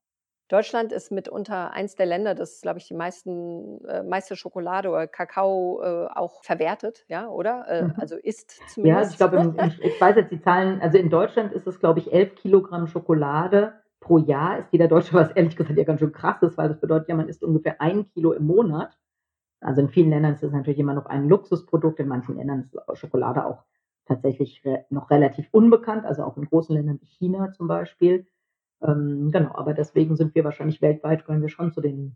[0.49, 5.07] Deutschland ist mitunter eins der Länder, das, glaube ich, die meisten, äh, meiste Schokolade oder
[5.07, 7.65] Kakao äh, auch verwertet, ja, oder?
[7.67, 7.93] Äh, Mhm.
[7.97, 9.11] also isst Ja, also zumindest.
[9.13, 11.99] ich glaube, in- in- ich weiß jetzt die Zahlen, also in Deutschland ist es, glaube
[11.99, 13.73] ich, 11 Kilogramm Schokolade
[14.05, 16.79] pro Jahr ist jeder Deutsche, was ehrlich gesagt ja ganz schön krass ist, weil das
[16.79, 18.97] bedeutet ja, man isst ungefähr ein Kilo im Monat.
[19.59, 22.77] Also in vielen Ländern ist es natürlich immer noch ein Luxusprodukt, in manchen Ländern ist
[22.99, 23.63] Schokolade auch
[24.05, 28.27] tatsächlich noch relativ unbekannt, also auch in großen Ländern wie China zum Beispiel.
[28.83, 32.15] Ähm, genau, aber deswegen sind wir wahrscheinlich weltweit, gehören wir schon zu den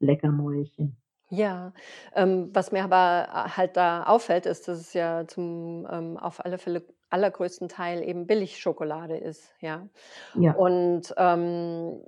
[0.00, 0.96] Leckermäulchen.
[1.30, 1.72] Ja,
[2.14, 6.44] ähm, was mir aber äh, halt da auffällt, ist, dass es ja zum ähm, auf
[6.44, 6.82] alle Fälle
[7.12, 9.88] allergrößten Teil eben Billigschokolade ist, ja.
[10.34, 10.52] Ja.
[10.54, 12.00] Und ähm,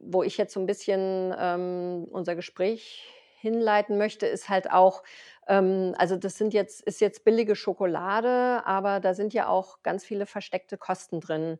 [0.00, 3.04] wo ich jetzt so ein bisschen ähm, unser Gespräch
[3.40, 5.02] hinleiten möchte, ist halt auch,
[5.46, 10.04] ähm, also das sind jetzt, ist jetzt billige Schokolade, aber da sind ja auch ganz
[10.04, 11.58] viele versteckte Kosten drin,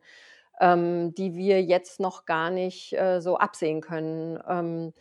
[0.59, 4.39] ähm, die wir jetzt noch gar nicht äh, so absehen können.
[4.47, 4.93] Ähm,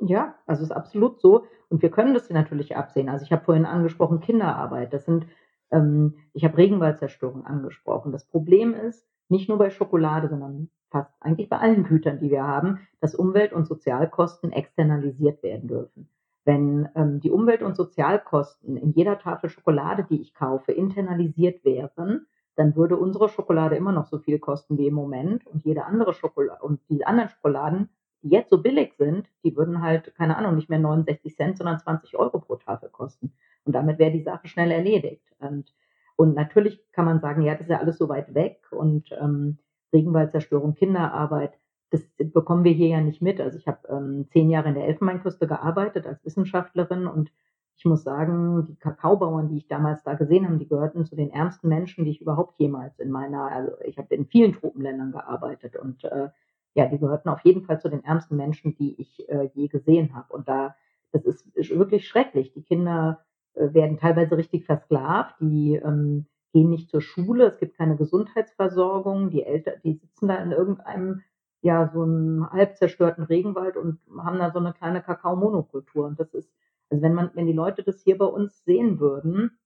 [0.00, 1.46] Ja, also ist absolut so.
[1.68, 3.08] Und wir können das natürlich absehen.
[3.08, 4.92] Also ich habe vorhin angesprochen Kinderarbeit.
[4.92, 5.26] Das sind,
[5.74, 8.12] ähm, ich habe Regenwaldzerstörung angesprochen.
[8.12, 12.46] Das Problem ist, nicht nur bei Schokolade, sondern fast eigentlich bei allen Gütern, die wir
[12.46, 16.08] haben, dass Umwelt- und Sozialkosten externalisiert werden dürfen.
[16.44, 22.26] Wenn ähm, die Umwelt- und Sozialkosten in jeder Tafel Schokolade, die ich kaufe, internalisiert wären,
[22.54, 26.14] dann würde unsere Schokolade immer noch so viel kosten wie im Moment und jede andere
[26.14, 27.88] Schokolade und die anderen Schokoladen,
[28.24, 32.16] jetzt so billig sind, die würden halt, keine Ahnung, nicht mehr 69 Cent, sondern 20
[32.16, 33.32] Euro pro Tafel kosten.
[33.64, 35.24] Und damit wäre die Sache schnell erledigt.
[35.38, 35.72] Und,
[36.16, 39.58] und natürlich kann man sagen, ja, das ist ja alles so weit weg und ähm,
[39.92, 41.52] Regenwaldzerstörung, Kinderarbeit,
[41.90, 43.40] das bekommen wir hier ja nicht mit.
[43.40, 47.30] Also ich habe ähm, zehn Jahre in der Elfenbeinküste gearbeitet als Wissenschaftlerin und
[47.76, 51.30] ich muss sagen, die Kakaobauern, die ich damals da gesehen habe, die gehörten zu den
[51.30, 55.76] ärmsten Menschen, die ich überhaupt jemals in meiner, also ich habe in vielen Tropenländern gearbeitet
[55.76, 56.28] und äh,
[56.74, 60.14] ja, die gehörten auf jeden Fall zu den ärmsten Menschen, die ich äh, je gesehen
[60.14, 60.32] habe.
[60.32, 60.76] Und da,
[61.12, 62.52] das ist wirklich schrecklich.
[62.52, 67.76] Die Kinder äh, werden teilweise richtig versklavt, die ähm, gehen nicht zur Schule, es gibt
[67.76, 71.22] keine Gesundheitsversorgung, die Eltern, die sitzen da in irgendeinem
[71.62, 76.06] ja so einen halb zerstörten Regenwald und haben da so eine kleine Kakaomonokultur.
[76.06, 76.52] Und das ist,
[76.90, 79.58] also wenn man, wenn die Leute das hier bei uns sehen würden,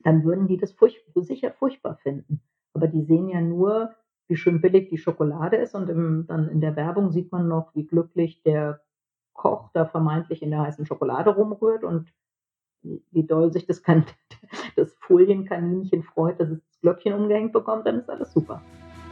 [0.00, 2.40] dann würden die das furch sicher furchtbar finden.
[2.72, 3.94] Aber die sehen ja nur,
[4.28, 7.74] wie schön billig die Schokolade ist und im, dann in der Werbung sieht man noch,
[7.74, 8.80] wie glücklich der
[9.32, 12.08] Koch da vermeintlich in der heißen Schokolade rumrührt und
[12.82, 14.04] wie doll sich das, kann,
[14.76, 18.62] das Folienkaninchen freut, dass es das Glöckchen umgehängt bekommt, dann ist alles super.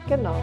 [0.08, 0.34] Genau.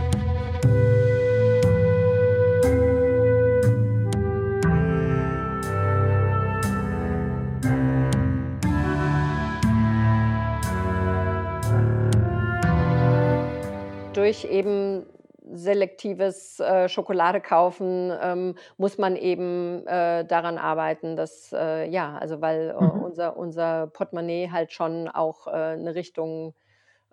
[14.29, 15.05] Durch eben
[15.51, 22.39] selektives äh, Schokolade kaufen, ähm, muss man eben äh, daran arbeiten, dass, äh, ja, also
[22.39, 23.01] weil äh, mhm.
[23.01, 26.53] unser, unser Portemonnaie halt schon auch äh, eine Richtung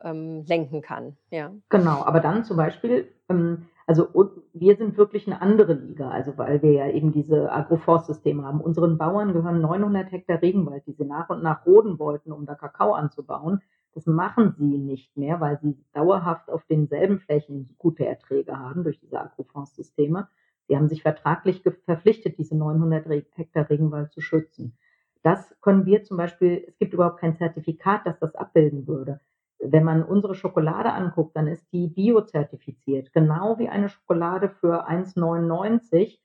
[0.03, 1.17] ähm, lenken kann.
[1.31, 1.51] Ja.
[1.71, 4.09] Genau, aber dann zum Beispiel, ähm, also
[4.53, 8.61] wir sind wirklich eine andere Liga, also weil wir ja eben diese Agroforstsysteme haben.
[8.61, 12.55] Unseren Bauern gehören 900 Hektar Regenwald, die sie nach und nach roden wollten, um da
[12.55, 13.63] Kakao anzubauen.
[13.97, 19.01] Das machen sie nicht mehr, weil sie dauerhaft auf denselben Flächen gute Erträge haben durch
[19.01, 20.29] diese Agroforstsysteme.
[20.69, 24.77] Sie haben sich vertraglich verpflichtet, diese 900 Hektar Regenwald zu schützen.
[25.23, 29.21] Das können wir zum Beispiel, es gibt überhaupt kein Zertifikat, das das abbilden würde.
[29.61, 36.19] Wenn man unsere Schokolade anguckt, dann ist die biozertifiziert, genau wie eine Schokolade für 1,99,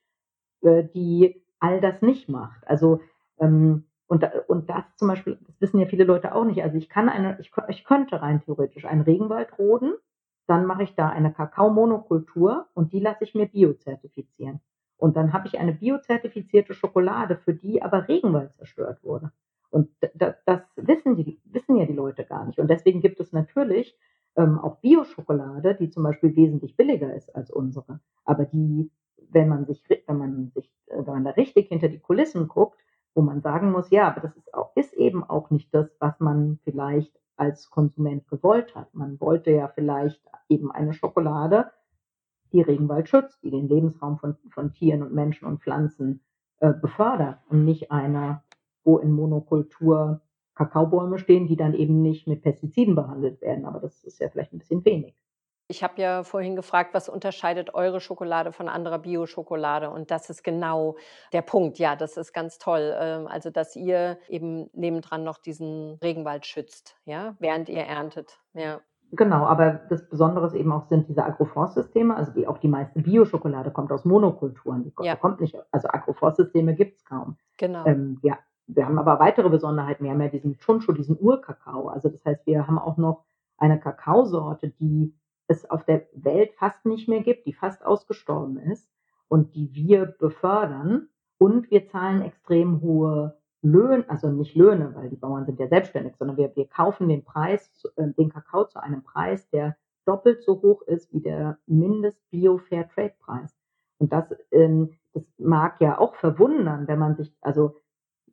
[0.63, 2.67] äh, die all das nicht macht.
[2.67, 2.99] Also
[3.39, 6.62] ähm, und, und das zum Beispiel, das wissen ja viele Leute auch nicht.
[6.62, 9.93] Also ich kann eine, ich, ich könnte rein theoretisch einen Regenwald roden,
[10.47, 14.60] dann mache ich da eine Kakaomonokultur und die lasse ich mir biozertifizieren.
[14.97, 19.32] Und dann habe ich eine biozertifizierte Schokolade, für die aber Regenwald zerstört wurde.
[19.69, 22.60] Und das, das wissen, die, wissen ja die Leute gar nicht.
[22.60, 23.97] Und deswegen gibt es natürlich
[24.36, 28.02] ähm, auch Bioschokolade, die zum Beispiel wesentlich billiger ist als unsere.
[28.26, 28.91] Aber die,
[29.30, 32.78] wenn man sich, wenn man sich, wenn man da richtig hinter die Kulissen guckt,
[33.13, 36.19] wo man sagen muss, ja, aber das ist, auch, ist eben auch nicht das, was
[36.19, 38.93] man vielleicht als Konsument gewollt hat.
[38.93, 41.71] Man wollte ja vielleicht eben eine Schokolade,
[42.54, 46.21] die Regenwald schützt, die den Lebensraum von, von Tieren und Menschen und Pflanzen
[46.60, 48.43] äh, befördert und nicht eine,
[48.84, 50.21] wo in Monokultur
[50.56, 53.65] Kakaobäume stehen, die dann eben nicht mit Pestiziden behandelt werden.
[53.65, 55.15] Aber das ist ja vielleicht ein bisschen wenig.
[55.67, 59.89] Ich habe ja vorhin gefragt, was unterscheidet eure Schokolade von anderer Bio-Schokolade?
[59.89, 60.97] Und das ist genau
[61.32, 61.80] der Punkt.
[61.80, 62.93] Ja, das ist ganz toll.
[63.00, 68.39] Ähm, also, dass ihr eben nebendran noch diesen Regenwald schützt, ja, während ihr erntet.
[68.54, 68.82] Ja.
[69.13, 73.02] Genau, aber das Besondere ist eben auch sind diese Agroforstsysteme, also die, auch die meiste
[73.02, 74.84] Bio-Schokolade kommt aus Monokulturen.
[74.84, 75.17] Die ja.
[75.17, 77.38] kommt nicht, also Agroforstsysteme gibt es kaum.
[77.58, 77.86] Genau.
[77.86, 80.06] Ähm, ja, wir haben aber weitere Besonderheiten.
[80.06, 81.89] Wir haben ja diesen Chunchu, diesen Urkakao.
[81.89, 83.26] Also das heißt, wir haben auch noch
[83.58, 85.13] eine Kakaosorte, die
[85.51, 88.89] es auf der Welt fast nicht mehr gibt, die fast ausgestorben ist
[89.27, 91.09] und die wir befördern.
[91.37, 96.15] Und wir zahlen extrem hohe Löhne, also nicht Löhne, weil die Bauern sind ja selbstständig,
[96.17, 100.61] sondern wir, wir kaufen den Preis, äh, den Kakao zu einem Preis, der doppelt so
[100.61, 103.55] hoch ist wie der Mindest-Bio-Fair-Trade-Preis.
[103.99, 107.75] Und das, ähm, das mag ja auch verwundern, wenn man sich, also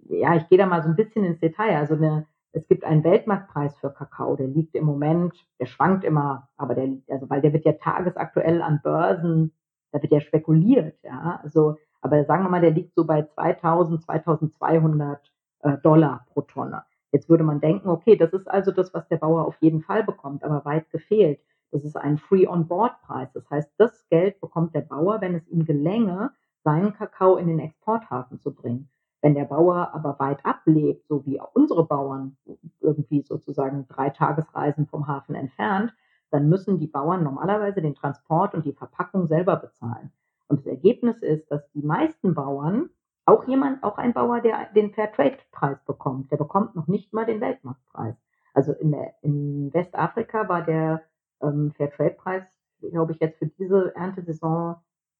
[0.08, 1.76] ja, ich gehe da mal so ein bisschen ins Detail.
[1.76, 6.48] Also eine es gibt einen Weltmarktpreis für Kakao, der liegt im Moment, der schwankt immer,
[6.56, 9.52] aber der liegt, also weil der wird ja tagesaktuell an Börsen,
[9.92, 14.02] da wird ja spekuliert, ja, also, aber sagen wir mal, der liegt so bei 2000,
[14.02, 16.84] 2200 äh, Dollar pro Tonne.
[17.10, 20.04] Jetzt würde man denken, okay, das ist also das, was der Bauer auf jeden Fall
[20.04, 21.40] bekommt, aber weit gefehlt.
[21.70, 23.32] Das ist ein Free-on-Board-Preis.
[23.32, 26.32] Das heißt, das Geld bekommt der Bauer, wenn es ihm gelänge,
[26.64, 28.90] seinen Kakao in den Exporthafen zu bringen.
[29.20, 32.36] Wenn der Bauer aber weit ablebt, so wie unsere Bauern
[32.80, 35.92] irgendwie sozusagen drei Tagesreisen vom Hafen entfernt,
[36.30, 40.12] dann müssen die Bauern normalerweise den Transport und die Verpackung selber bezahlen.
[40.46, 42.90] Und das Ergebnis ist, dass die meisten Bauern,
[43.24, 47.40] auch jemand, auch ein Bauer, der den Fairtrade-Preis bekommt, der bekommt noch nicht mal den
[47.40, 48.16] Weltmarktpreis.
[48.54, 51.02] also in, der, in Westafrika war der
[51.42, 52.44] ähm, Fairtrade-Preis,
[52.80, 54.76] glaube ich, jetzt für diese Erntesaison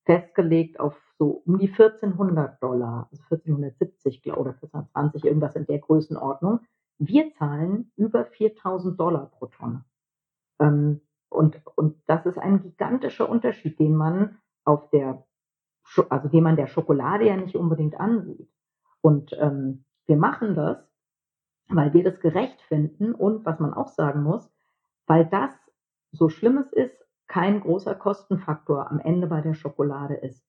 [0.09, 5.81] festgelegt auf so um die 1400 Dollar, also 1470 glaube oder 1420, irgendwas in der
[5.81, 6.61] Größenordnung.
[6.99, 9.85] Wir zahlen über 4000 Dollar pro Tonne.
[10.61, 15.27] Ähm, und, und das ist ein gigantischer Unterschied, den man auf der,
[16.09, 18.49] also den man der Schokolade ja nicht unbedingt ansieht.
[19.03, 20.79] Und ähm, wir machen das,
[21.69, 24.51] weil wir das gerecht finden und was man auch sagen muss,
[25.07, 25.55] weil das,
[26.13, 30.45] so schlimm es ist, kein großer Kostenfaktor am Ende bei der Schokolade ist.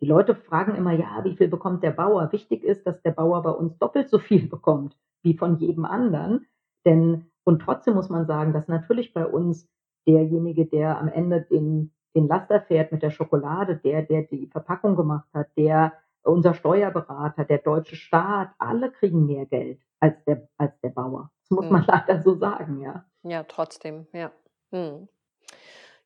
[0.00, 2.32] Die Leute fragen immer, ja, wie viel bekommt der Bauer?
[2.32, 6.46] Wichtig ist, dass der Bauer bei uns doppelt so viel bekommt wie von jedem anderen.
[6.86, 9.68] Denn, und trotzdem muss man sagen, dass natürlich bei uns
[10.06, 14.96] derjenige, der am Ende den, den Laster fährt mit der Schokolade, der, der die Verpackung
[14.96, 20.78] gemacht hat, der unser Steuerberater, der deutsche Staat, alle kriegen mehr Geld als der, als
[20.80, 21.30] der Bauer.
[21.42, 21.88] Das muss man hm.
[22.06, 23.04] leider so sagen, ja.
[23.22, 24.30] Ja, trotzdem, ja.
[24.70, 25.08] Hm.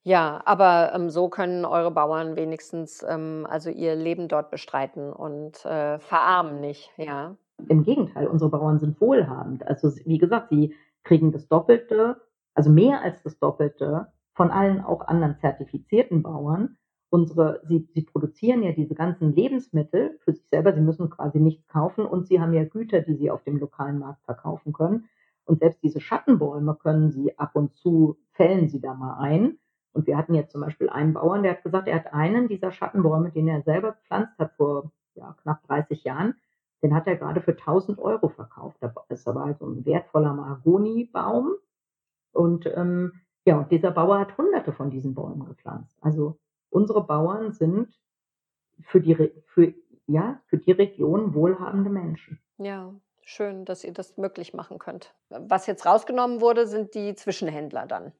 [0.06, 5.64] Ja, aber ähm, so können eure Bauern wenigstens ähm, also ihr Leben dort bestreiten und
[5.64, 7.36] äh, verarmen nicht, ja.
[7.68, 9.66] Im Gegenteil, unsere Bauern sind wohlhabend.
[9.66, 12.20] Also wie gesagt, sie kriegen das Doppelte,
[12.54, 16.76] also mehr als das Doppelte von allen auch anderen zertifizierten Bauern.
[17.08, 21.66] Unsere, sie, sie produzieren ja diese ganzen Lebensmittel für sich selber, sie müssen quasi nichts
[21.68, 25.08] kaufen und sie haben ja Güter, die sie auf dem lokalen Markt verkaufen können.
[25.46, 29.58] Und selbst diese Schattenbäume können sie ab und zu, fällen sie da mal ein
[29.94, 32.72] und wir hatten jetzt zum Beispiel einen Bauern, der hat gesagt, er hat einen dieser
[32.72, 36.34] Schattenbäume, den er selber gepflanzt hat vor ja, knapp 30 Jahren,
[36.82, 38.76] den hat er gerade für 1000 Euro verkauft.
[39.08, 41.54] Das war also ein wertvoller Mahagoni-Baum.
[42.32, 43.12] Und ähm,
[43.46, 45.96] ja, und dieser Bauer hat hunderte von diesen Bäumen gepflanzt.
[46.00, 46.38] Also
[46.70, 47.88] unsere Bauern sind
[48.80, 49.14] für die,
[49.46, 49.72] für,
[50.06, 52.40] ja, für die Region wohlhabende Menschen.
[52.58, 55.14] Ja, schön, dass ihr das möglich machen könnt.
[55.28, 58.12] Was jetzt rausgenommen wurde, sind die Zwischenhändler dann.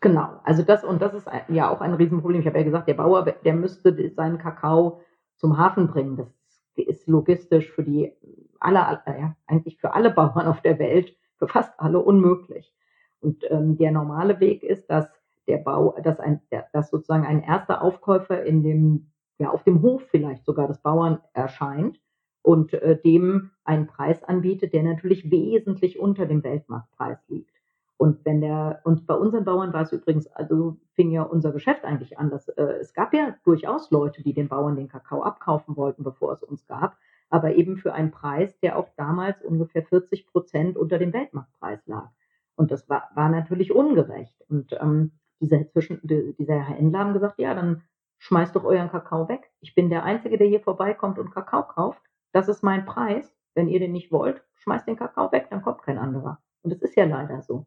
[0.00, 2.40] Genau, also das und das ist ja auch ein Riesenproblem.
[2.40, 5.00] Ich habe ja gesagt, der Bauer, der müsste seinen Kakao
[5.36, 6.16] zum Hafen bringen.
[6.16, 6.28] Das
[6.76, 8.12] ist logistisch für die
[8.60, 12.74] alle, ja, eigentlich für alle Bauern auf der Welt, für fast alle unmöglich.
[13.20, 15.08] Und ähm, der normale Weg ist, dass
[15.48, 16.40] der Bau, dass ein,
[16.72, 21.20] dass sozusagen ein erster Aufkäufer in dem, ja, auf dem Hof vielleicht sogar des Bauern
[21.32, 21.98] erscheint
[22.42, 27.55] und äh, dem einen Preis anbietet, der natürlich wesentlich unter dem Weltmarktpreis liegt.
[27.98, 31.84] Und wenn der, und bei unseren Bauern war es übrigens, also fing ja unser Geschäft
[31.84, 32.30] eigentlich an.
[32.30, 36.32] Dass, äh, es gab ja durchaus Leute, die den Bauern den Kakao abkaufen wollten, bevor
[36.32, 36.96] es uns gab,
[37.30, 42.10] aber eben für einen Preis, der auch damals ungefähr 40 Prozent unter dem Weltmarktpreis lag.
[42.54, 44.36] Und das war, war natürlich ungerecht.
[44.48, 47.82] Und ähm, dieser, zwischen, dieser Händler haben gesagt, ja, dann
[48.18, 49.50] schmeißt doch euren Kakao weg.
[49.60, 52.02] Ich bin der Einzige, der hier vorbeikommt und Kakao kauft.
[52.32, 53.34] Das ist mein Preis.
[53.54, 56.40] Wenn ihr den nicht wollt, schmeißt den Kakao weg, dann kommt kein anderer.
[56.62, 57.66] Und es ist ja leider so.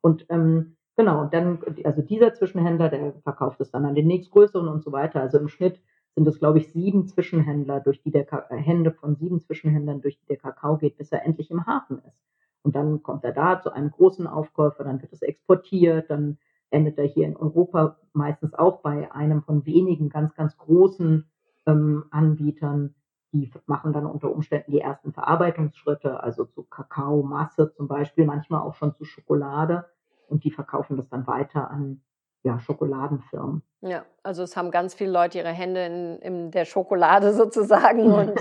[0.00, 4.68] Und ähm, genau, und dann, also dieser Zwischenhändler, der verkauft es dann an den nächstgrößeren
[4.68, 5.20] und so weiter.
[5.20, 5.80] Also im Schnitt
[6.14, 10.18] sind es, glaube ich, sieben Zwischenhändler, durch die der äh, Hände von sieben Zwischenhändlern, durch
[10.18, 12.18] die der Kakao geht, bis er endlich im Hafen ist.
[12.62, 16.38] Und dann kommt er da zu einem großen Aufkäufer, dann wird es exportiert, dann
[16.70, 21.28] endet er hier in Europa meistens auch bei einem von wenigen ganz, ganz großen
[21.66, 22.94] ähm, Anbietern.
[23.32, 28.74] Die machen dann unter Umständen die ersten Verarbeitungsschritte, also zu Kakaomasse zum Beispiel, manchmal auch
[28.74, 29.86] schon zu Schokolade.
[30.28, 32.02] Und die verkaufen das dann weiter an
[32.42, 33.62] ja, Schokoladenfirmen.
[33.82, 38.32] Ja, also es haben ganz viele Leute ihre Hände in, in der Schokolade sozusagen und,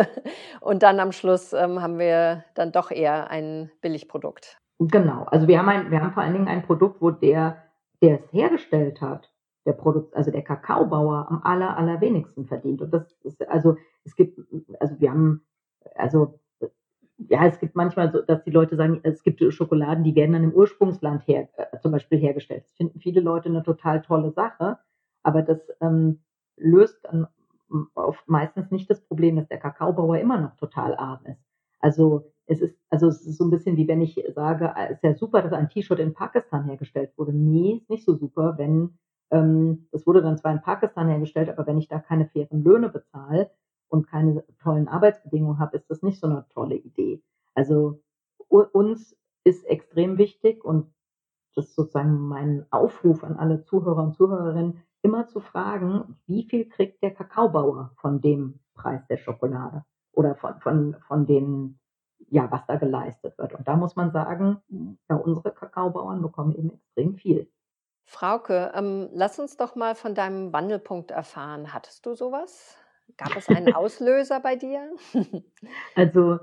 [0.60, 4.58] und dann am Schluss ähm, haben wir dann doch eher ein Billigprodukt.
[4.78, 7.58] Genau, also wir haben, ein, wir haben vor allen Dingen ein Produkt, wo der,
[8.00, 9.32] der es hergestellt hat,
[9.64, 12.82] der Produkt, also der Kakaobauer am aller, allerwenigsten verdient.
[12.82, 14.38] Und das ist, also es gibt,
[14.80, 15.44] also wir haben,
[15.94, 16.40] also
[17.28, 20.44] ja, es gibt manchmal so, dass die Leute sagen, es gibt Schokoladen, die werden dann
[20.44, 22.64] im Ursprungsland her, äh, zum Beispiel hergestellt.
[22.64, 24.78] Das finden viele Leute eine total tolle Sache,
[25.22, 26.22] aber das ähm,
[26.56, 27.26] löst dann
[27.94, 31.42] oft meistens nicht das Problem, dass der Kakaobauer immer noch total arm ist.
[31.80, 35.04] Also es ist, also es ist so ein bisschen wie wenn ich sage, es ist
[35.04, 37.32] ja super, dass ein T-Shirt in Pakistan hergestellt wurde.
[37.32, 38.98] Nee, ist nicht so super, wenn
[39.30, 42.88] ähm, das wurde dann zwar in Pakistan hergestellt, aber wenn ich da keine fairen Löhne
[42.90, 43.50] bezahle
[43.92, 47.22] und keine tollen Arbeitsbedingungen habe, ist das nicht so eine tolle Idee.
[47.54, 48.00] Also
[48.48, 50.92] uns ist extrem wichtig und
[51.54, 56.68] das ist sozusagen mein Aufruf an alle Zuhörer und Zuhörerinnen, immer zu fragen, wie viel
[56.68, 61.78] kriegt der Kakaobauer von dem Preis der Schokolade oder von, von, von den,
[62.30, 63.52] ja, was da geleistet wird.
[63.52, 64.62] Und da muss man sagen,
[65.10, 67.50] ja, unsere Kakaobauern bekommen eben extrem viel.
[68.04, 71.74] Frauke, ähm, lass uns doch mal von deinem Wandelpunkt erfahren.
[71.74, 72.78] Hattest du sowas?
[73.16, 74.90] Gab es einen Auslöser bei dir?
[75.94, 76.38] also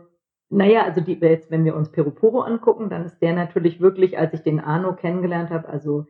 [0.50, 4.34] Naja, also die, jetzt, wenn wir uns Peruporo angucken, dann ist der natürlich wirklich, als
[4.34, 6.08] ich den Arno kennengelernt habe, also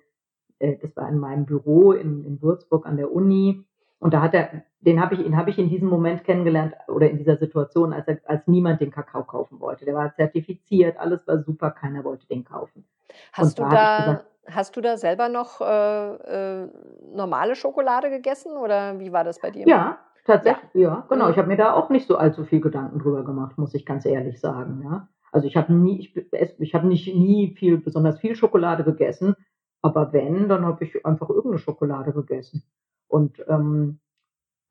[0.60, 3.66] äh, das war in meinem Büro in, in Würzburg an der Uni,
[4.00, 7.10] und da hat er, den habe ich, ihn habe ich in diesem Moment kennengelernt oder
[7.10, 9.84] in dieser Situation, als er, als niemand den Kakao kaufen wollte.
[9.84, 12.86] Der war zertifiziert, alles war super, keiner wollte den kaufen.
[13.34, 16.70] Hast und du da, gesagt, hast du da selber noch äh, äh,
[17.12, 19.68] normale Schokolade gegessen oder wie war das bei dir?
[19.68, 20.00] Ja,
[20.30, 21.26] tatsächlich, ja, ja genau.
[21.26, 21.32] Mhm.
[21.32, 24.06] Ich habe mir da auch nicht so allzu viel Gedanken drüber gemacht, muss ich ganz
[24.06, 24.82] ehrlich sagen.
[24.84, 25.08] Ja.
[25.32, 26.16] Also ich habe nie, ich,
[26.60, 29.36] ich habe nicht nie viel, besonders viel Schokolade gegessen,
[29.82, 32.64] aber wenn, dann habe ich einfach irgendeine Schokolade gegessen.
[33.08, 34.00] Und ähm,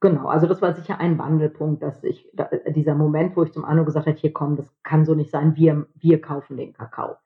[0.00, 3.64] genau, also das war sicher ein Wandelpunkt, dass ich, da, dieser Moment, wo ich zum
[3.64, 7.16] Arno gesagt habe, hier komm, das kann so nicht sein, wir, wir kaufen den Kakao.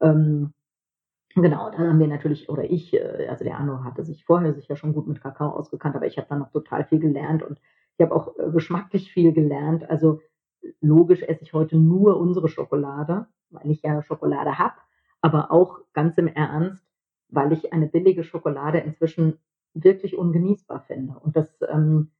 [0.00, 0.52] Ähm,
[1.34, 4.76] genau, dann haben wir natürlich, oder ich, äh, also der Arno hatte sich vorher sicher
[4.76, 7.60] schon gut mit Kakao ausgekannt, aber ich habe dann noch total viel gelernt und
[7.96, 9.88] ich habe auch äh, geschmacklich viel gelernt.
[9.88, 10.20] Also
[10.80, 14.74] logisch esse ich heute nur unsere Schokolade, weil ich ja Schokolade habe,
[15.20, 16.84] aber auch ganz im Ernst,
[17.28, 19.38] weil ich eine billige Schokolade inzwischen
[19.74, 21.18] wirklich ungenießbar finde.
[21.18, 22.10] Und das, ähm,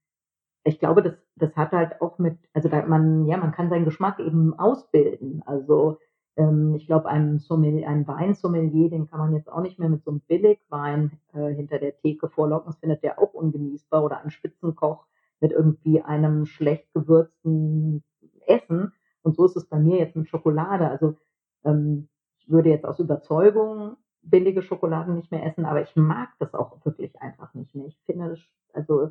[0.65, 3.85] ich glaube, das, das hat halt auch mit, also da man, ja, man kann seinen
[3.85, 5.43] Geschmack eben ausbilden.
[5.45, 5.99] Also
[6.37, 10.03] ähm, ich glaube, ein, Sommelier, ein Weinsommelier, den kann man jetzt auch nicht mehr mit
[10.05, 12.71] so einem Billigwein äh, hinter der Theke vorlocken.
[12.71, 14.03] Das findet der auch ungenießbar.
[14.03, 15.07] Oder ein Spitzenkoch
[15.41, 18.03] mit irgendwie einem schlecht gewürzten
[18.47, 18.93] Essen.
[19.23, 20.89] Und so ist es bei mir jetzt mit Schokolade.
[20.89, 21.17] Also
[21.65, 22.09] ähm,
[22.39, 26.85] ich würde jetzt aus Überzeugung billige Schokoladen nicht mehr essen, aber ich mag das auch
[26.85, 27.87] wirklich einfach nicht mehr.
[27.87, 28.41] Ich finde das,
[28.73, 29.11] also,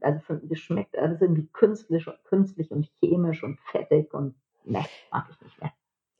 [0.00, 4.34] also das schmeckt alles irgendwie künstlich, künstlich und chemisch und fettig und
[4.64, 5.72] ne, mag ich nicht mehr.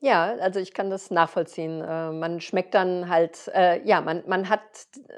[0.05, 1.81] Ja, also ich kann das nachvollziehen.
[1.81, 4.61] Äh, man schmeckt dann halt, äh, ja, man, man hat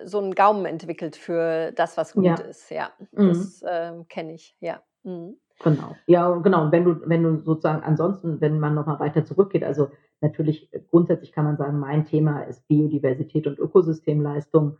[0.05, 2.35] so einen Gaumen entwickelt für das, was gut ja.
[2.35, 2.71] ist.
[2.71, 3.27] Ja, mhm.
[3.27, 4.81] das äh, kenne ich, ja.
[5.03, 5.35] Mhm.
[5.61, 6.63] Genau, ja, genau.
[6.63, 9.89] Und wenn du, wenn du sozusagen ansonsten, wenn man nochmal weiter zurückgeht, also
[10.21, 14.77] natürlich grundsätzlich kann man sagen, mein Thema ist Biodiversität und Ökosystemleistung.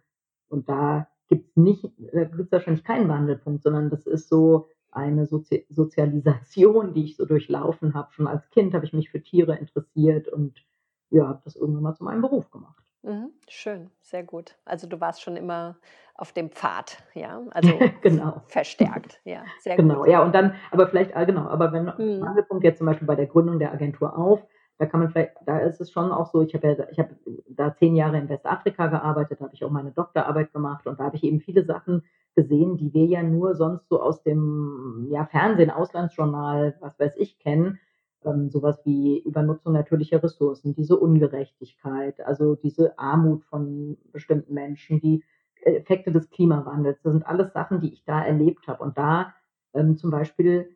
[0.47, 1.83] Und da gibt es nicht,
[2.13, 7.15] da gibt es wahrscheinlich keinen Wandelpunkt, sondern das ist so eine Sozi Sozialisation, die ich
[7.15, 8.11] so durchlaufen habe.
[8.11, 10.65] Schon als Kind habe ich mich für Tiere interessiert und
[11.09, 12.83] ja, habe das irgendwann mal zu meinem Beruf gemacht.
[13.03, 14.57] Mhm, schön, sehr gut.
[14.65, 15.77] Also du warst schon immer
[16.15, 17.69] auf dem Pfad, ja, also
[18.01, 18.41] genau.
[18.47, 20.09] verstärkt, ja, sehr genau, gut.
[20.09, 22.23] Ja, und dann, aber vielleicht, ah, genau, aber wenn mhm.
[22.23, 24.41] Angelpunkt jetzt zum Beispiel bei der Gründung der Agentur auf,
[24.79, 27.15] da kann man vielleicht, da ist es schon auch so, ich habe ja, ich habe
[27.47, 31.05] da zehn Jahre in Westafrika gearbeitet, da habe ich auch meine Doktorarbeit gemacht und da
[31.05, 32.03] habe ich eben viele Sachen
[32.37, 37.39] gesehen, die wir ja nur sonst so aus dem ja, Fernsehen, Auslandsjournal, was weiß ich,
[37.39, 37.79] kennen
[38.23, 45.23] ähm, sowas wie Übernutzung natürlicher Ressourcen, diese Ungerechtigkeit, also diese Armut von bestimmten Menschen, die
[45.61, 47.01] Effekte des Klimawandels.
[47.01, 48.83] Das sind alles Sachen, die ich da erlebt habe.
[48.83, 49.33] Und da
[49.73, 50.75] ähm, zum Beispiel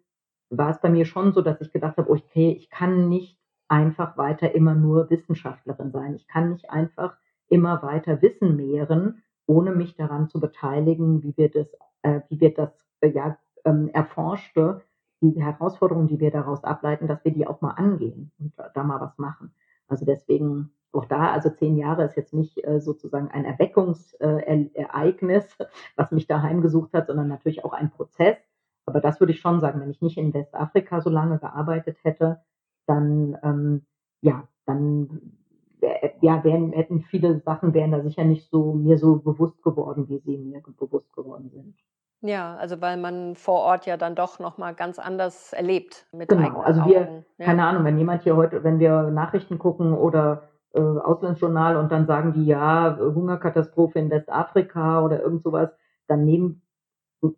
[0.49, 3.38] war es bei mir schon so, dass ich gedacht habe, okay, ich kann nicht
[3.68, 6.16] einfach weiter immer nur Wissenschaftlerin sein.
[6.16, 7.16] Ich kann nicht einfach
[7.47, 11.68] immer weiter Wissen mehren, ohne mich daran zu beteiligen, wie wir das,
[12.04, 12.72] äh, wie wir das
[13.02, 14.82] äh, ja, ähm, erforschte
[15.22, 19.02] die Herausforderungen, die wir daraus ableiten, dass wir die auch mal angehen und da mal
[19.02, 19.54] was machen.
[19.88, 25.66] Also deswegen auch da, also zehn Jahre ist jetzt nicht äh, sozusagen ein Erweckungsereignis, äh,
[25.95, 28.38] was mich da heimgesucht hat, sondern natürlich auch ein Prozess.
[28.86, 32.41] Aber das würde ich schon sagen, wenn ich nicht in Westafrika so lange gearbeitet hätte,
[32.88, 33.86] dann ähm,
[34.22, 35.41] ja, dann
[36.22, 40.20] ja, wären, hätten viele Sachen wären da sicher nicht so mir so bewusst geworden, wie
[40.20, 41.76] sie mir bewusst geworden sind.
[42.22, 46.60] Ja, also weil man vor Ort ja dann doch nochmal ganz anders erlebt mit Genau,
[46.62, 47.46] also wir, ja.
[47.46, 52.06] keine Ahnung, wenn jemand hier heute, wenn wir Nachrichten gucken oder äh, Auslandsjournal und dann
[52.06, 55.72] sagen die, ja, Hungerkatastrophe in Westafrika oder irgend sowas,
[56.08, 56.62] dann nehmen,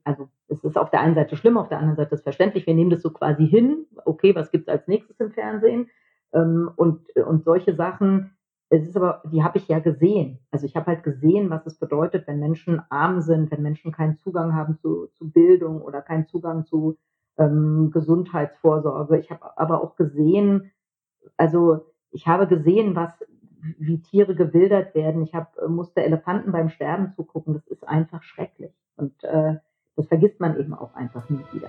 [0.04, 2.76] also es ist auf der einen Seite schlimm, auf der anderen Seite ist verständlich, wir
[2.76, 5.90] nehmen das so quasi hin, okay, was gibt's als nächstes im Fernsehen?
[6.34, 8.36] Ähm, und, und solche Sachen,
[8.70, 10.40] es ist aber, die habe ich ja gesehen.
[10.52, 14.18] Also ich habe halt gesehen, was es bedeutet, wenn Menschen arm sind, wenn Menschen keinen
[14.18, 16.98] Zugang haben zu, zu Bildung oder keinen Zugang zu
[17.38, 19.20] ähm, Gesundheitsvorsorge.
[19.20, 20.72] Ich habe aber auch gesehen,
[21.38, 23.12] also ich habe gesehen, was
[23.78, 25.22] wie Tiere gewildert werden.
[25.22, 27.54] Ich habe äh, musste Elefanten beim Sterben zugucken.
[27.54, 29.56] Das ist einfach schrecklich und äh,
[29.96, 31.68] das vergisst man eben auch einfach nie wieder.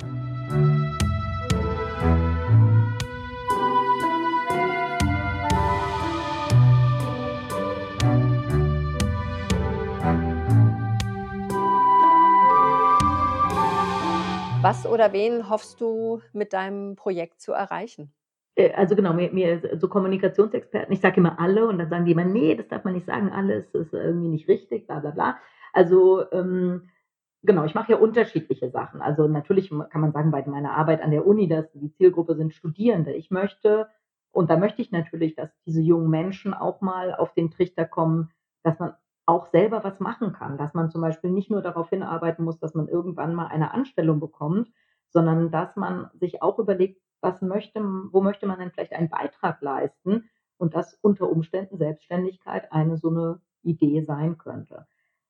[14.65, 18.13] Was oder wen hoffst du mit deinem Projekt zu erreichen?
[18.57, 22.13] Äh, also genau, mir, mir so Kommunikationsexperten, ich sage immer alle und dann sagen die
[22.13, 25.39] immer, nee, das darf man nicht sagen, alles ist irgendwie nicht richtig, bla bla bla.
[25.73, 26.89] Also ähm,
[27.47, 29.03] Genau, ich mache ja unterschiedliche Sachen.
[29.03, 32.55] Also natürlich kann man sagen, bei meiner Arbeit an der Uni, dass die Zielgruppe sind
[32.55, 33.13] Studierende.
[33.13, 33.87] Ich möchte,
[34.33, 38.31] und da möchte ich natürlich, dass diese jungen Menschen auch mal auf den Trichter kommen,
[38.63, 38.95] dass man
[39.27, 42.75] auch selber was machen kann, dass man zum Beispiel nicht nur darauf hinarbeiten muss, dass
[42.75, 44.71] man irgendwann mal eine Anstellung bekommt,
[45.09, 49.63] sondern dass man sich auch überlegt, was möchte, wo möchte man denn vielleicht einen Beitrag
[49.63, 54.87] leisten und dass unter Umständen Selbstständigkeit eine so eine Idee sein könnte.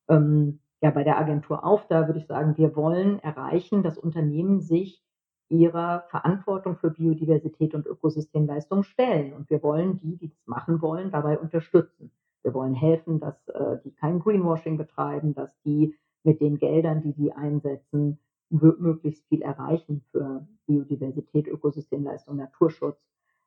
[0.08, 4.60] Ähm, ja, bei der Agentur auf, da würde ich sagen, wir wollen erreichen, dass Unternehmen
[4.60, 5.02] sich
[5.48, 9.32] ihrer Verantwortung für Biodiversität und Ökosystemleistung stellen.
[9.32, 12.10] Und wir wollen die, die das machen wollen, dabei unterstützen.
[12.44, 17.12] Wir wollen helfen, dass äh, die kein Greenwashing betreiben, dass die mit den Geldern, die
[17.12, 18.18] sie einsetzen,
[18.50, 22.98] möglichst viel erreichen für Biodiversität, Ökosystemleistung, Naturschutz.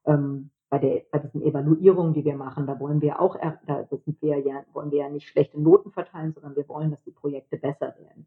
[0.05, 4.21] Ähm, bei, der, bei diesen Evaluierungen, die wir machen, da wollen wir auch, da sind
[4.21, 7.57] wir ja, wollen wir ja nicht schlechte Noten verteilen, sondern wir wollen, dass die Projekte
[7.57, 8.25] besser werden.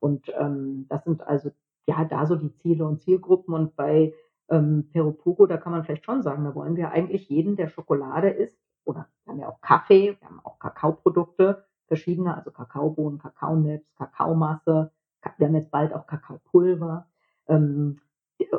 [0.00, 1.50] Und ähm, das sind also
[1.86, 3.54] ja da so die Ziele und Zielgruppen.
[3.54, 4.14] Und bei
[4.48, 8.30] ähm, Peropuro, da kann man vielleicht schon sagen, da wollen wir eigentlich jeden, der Schokolade
[8.30, 13.94] isst, oder wir haben ja auch Kaffee, wir haben auch Kakaoprodukte, verschiedene, also Kakaobohnen, Kakaonips,
[13.96, 14.92] Kakaomasse,
[15.38, 17.06] wir haben jetzt bald auch Kakaopulver.
[17.48, 18.00] Ähm,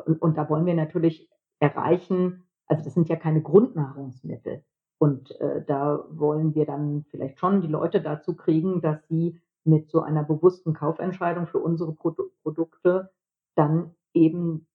[0.05, 4.63] und, und da wollen wir natürlich erreichen, also das sind ja keine Grundnahrungsmittel.
[4.99, 9.89] Und äh, da wollen wir dann vielleicht schon die Leute dazu kriegen, dass sie mit
[9.89, 13.11] so einer bewussten Kaufentscheidung für unsere Produ Produkte
[13.55, 14.65] dann eben,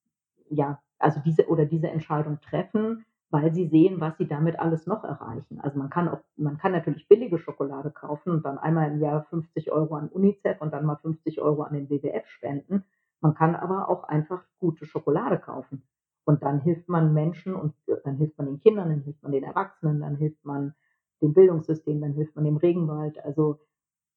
[0.49, 5.05] ja, also diese oder diese Entscheidung treffen, weil sie sehen, was sie damit alles noch
[5.05, 5.59] erreichen.
[5.59, 9.25] Also man kann auch, man kann natürlich billige Schokolade kaufen und dann einmal im Jahr
[9.25, 12.85] 50 Euro an UNICEF und dann mal 50 Euro an den WWF spenden.
[13.23, 15.83] Man kann aber auch einfach gute Schokolade kaufen.
[16.25, 17.75] Und dann hilft man Menschen und
[18.05, 20.75] dann hilft man den Kindern, dann hilft man den Erwachsenen, dann hilft man
[21.23, 23.19] dem Bildungssystem, dann hilft man dem Regenwald.
[23.25, 23.61] Also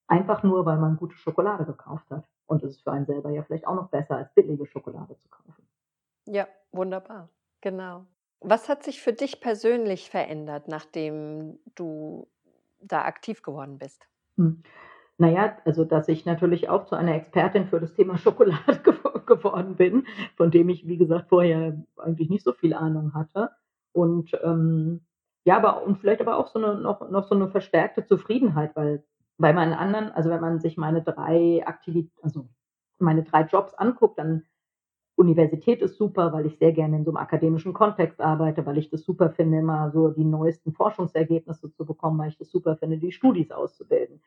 [0.07, 2.25] einfach nur, weil man gute Schokolade gekauft hat.
[2.47, 5.29] Und es ist für einen selber ja vielleicht auch noch besser, als billige Schokolade zu
[5.29, 5.65] kaufen.
[6.27, 7.29] Ja, wunderbar.
[7.61, 8.05] Genau.
[8.41, 12.27] Was hat sich für dich persönlich verändert, nachdem du
[12.79, 14.07] da aktiv geworden bist?
[14.37, 14.63] Hm.
[15.17, 18.81] Naja, also dass ich natürlich auch zu einer Expertin für das Thema Schokolade
[19.25, 20.05] geworden bin,
[20.35, 23.51] von dem ich, wie gesagt, vorher eigentlich nicht so viel Ahnung hatte.
[23.93, 25.05] Und ähm,
[25.45, 29.03] ja, aber und vielleicht aber auch so eine noch, noch so eine verstärkte Zufriedenheit, weil
[29.37, 32.47] bei meinen anderen, also wenn man sich meine drei Aktivitäten, also
[32.99, 34.43] meine drei Jobs anguckt, dann
[35.15, 38.89] Universität ist super, weil ich sehr gerne in so einem akademischen Kontext arbeite, weil ich
[38.89, 42.97] das super finde, immer so die neuesten Forschungsergebnisse zu bekommen, weil ich das super finde,
[42.97, 44.21] die Studis auszubilden.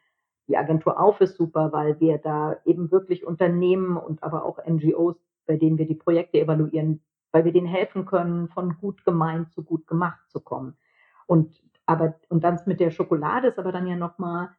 [0.48, 5.16] Die Agentur auf ist super, weil wir da eben wirklich Unternehmen und aber auch NGOs,
[5.46, 9.62] bei denen wir die Projekte evaluieren, weil wir denen helfen können, von gut gemeint zu
[9.62, 10.78] gut gemacht zu kommen.
[11.26, 14.50] Und aber und dann mit der Schokolade ist aber dann ja nochmal,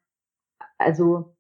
[0.78, 1.36] also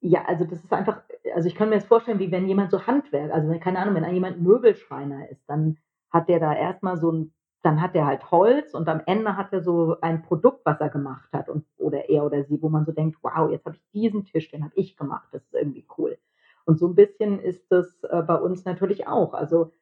[0.00, 1.02] ja, also das ist einfach,
[1.34, 4.14] also ich kann mir das vorstellen, wie wenn jemand so Handwerk, also keine Ahnung, wenn
[4.14, 5.78] jemand Möbelschreiner ist, dann
[6.10, 9.52] hat der da erstmal so ein, dann hat er halt Holz und am Ende hat
[9.52, 12.84] er so ein Produkt, was er gemacht hat und oder er oder sie, wo man
[12.84, 15.86] so denkt, wow, jetzt habe ich diesen Tisch, den habe ich gemacht, das ist irgendwie
[15.98, 16.18] cool.
[16.64, 19.34] Und so ein bisschen ist das äh, bei uns natürlich auch.
[19.34, 19.72] Also,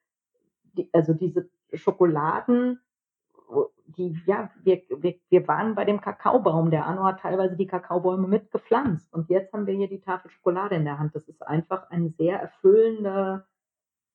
[0.75, 2.81] die, also diese Schokoladen,
[3.87, 6.71] die, ja, wir, wir, wir waren bei dem Kakaobaum.
[6.71, 9.13] Der Arno hat teilweise die Kakaobäume mitgepflanzt.
[9.13, 11.15] Und jetzt haben wir hier die Tafel Schokolade in der Hand.
[11.15, 13.47] Das ist einfach ein sehr erfüllender,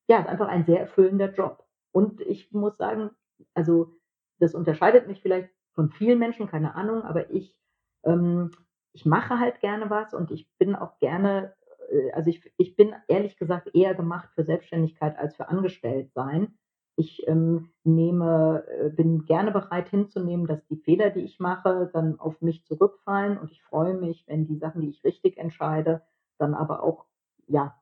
[0.08, 1.64] ja, ist einfach ein sehr erfüllender Job.
[1.92, 3.10] Und ich muss sagen,
[3.54, 3.92] also
[4.38, 7.56] das unterscheidet mich vielleicht von vielen Menschen, keine Ahnung, aber ich,
[8.04, 8.50] ähm,
[8.92, 11.54] ich mache halt gerne was und ich bin auch gerne,
[11.90, 16.56] äh, also ich, ich bin ehrlich gesagt eher gemacht für Selbstständigkeit als für Angestelltsein.
[16.96, 22.20] Ich ähm, nehme, äh, bin gerne bereit hinzunehmen, dass die Fehler, die ich mache, dann
[22.20, 26.02] auf mich zurückfallen und ich freue mich, wenn die Sachen, die ich richtig entscheide,
[26.38, 27.06] dann aber auch,
[27.48, 27.74] ja,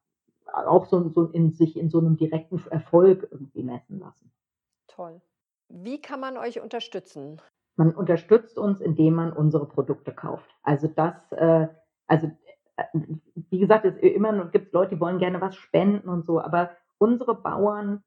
[0.52, 4.32] auch so, so in sich in so einem direkten Erfolg irgendwie messen lassen.
[4.88, 5.20] Toll.
[5.68, 7.40] Wie kann man euch unterstützen?
[7.76, 10.50] Man unterstützt uns, indem man unsere Produkte kauft.
[10.62, 11.68] Also das, äh,
[12.06, 12.30] also
[12.76, 12.84] äh,
[13.50, 17.34] wie gesagt, es immer gibt Leute, die wollen gerne was spenden und so, aber unsere
[17.34, 18.02] Bauern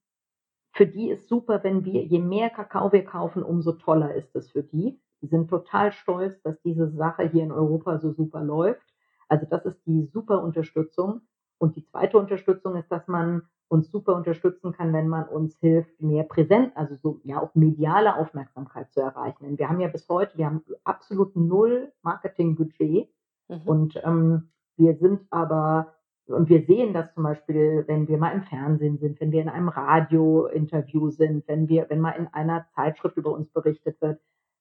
[0.75, 4.51] für die ist super, wenn wir, je mehr Kakao wir kaufen, umso toller ist es
[4.51, 4.99] für die.
[5.21, 8.85] Die sind total stolz, dass diese Sache hier in Europa so super läuft.
[9.29, 11.21] Also das ist die super Unterstützung.
[11.57, 16.01] Und die zweite Unterstützung ist, dass man uns super unterstützen kann, wenn man uns hilft,
[16.01, 19.45] mehr präsent, also so ja auch mediale Aufmerksamkeit zu erreichen.
[19.45, 23.09] Denn wir haben ja bis heute, wir haben absolut null Marketingbudget
[23.47, 23.61] mhm.
[23.65, 25.93] und ähm, wir sind aber
[26.27, 29.49] und wir sehen das zum Beispiel, wenn wir mal im Fernsehen sind, wenn wir in
[29.49, 34.19] einem Radiointerview sind, wenn wir, wenn mal in einer Zeitschrift über uns berichtet wird,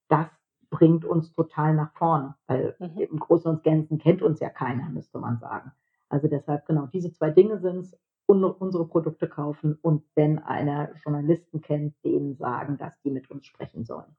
[0.08, 0.26] das
[0.70, 2.98] bringt uns total nach vorne, weil mhm.
[2.98, 5.72] im Großen und Ganzen kennt uns ja keiner, müsste man sagen.
[6.08, 11.60] Also deshalb, genau, diese zwei Dinge sind es, unsere Produkte kaufen und wenn einer Journalisten
[11.60, 14.16] kennt, denen sagen, dass die mit uns sprechen sollen.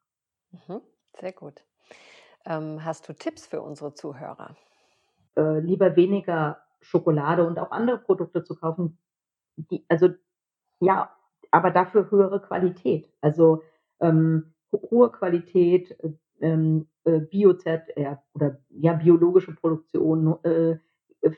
[0.51, 0.81] Mhm,
[1.19, 1.63] sehr gut.
[2.45, 4.55] Ähm, hast du Tipps für unsere Zuhörer?
[5.35, 8.97] Äh, lieber weniger Schokolade und auch andere Produkte zu kaufen,
[9.57, 10.09] die, also
[10.79, 11.11] ja,
[11.51, 13.11] aber dafür höhere Qualität.
[13.21, 13.63] Also
[13.99, 20.77] ähm, hohe Qualität, äh, ähm, äh, Biozert äh, oder ja, biologische Produktion, äh,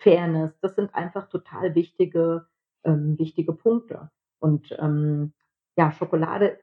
[0.01, 2.47] Fairness, das sind einfach total wichtige,
[2.83, 4.11] ähm, wichtige Punkte.
[4.39, 5.33] Und ähm,
[5.77, 6.59] ja, Schokolade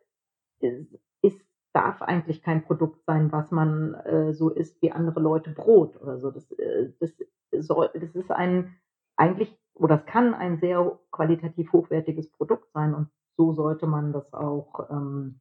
[0.60, 1.40] ist, ist,
[1.72, 6.18] darf eigentlich kein Produkt sein, was man äh, so isst wie andere Leute Brot oder
[6.18, 6.30] so.
[6.30, 7.14] Das, äh, das,
[7.62, 8.76] soll, das ist ein
[9.16, 14.32] eigentlich oder es kann ein sehr qualitativ hochwertiges Produkt sein und so sollte man das
[14.32, 15.40] auch, ähm,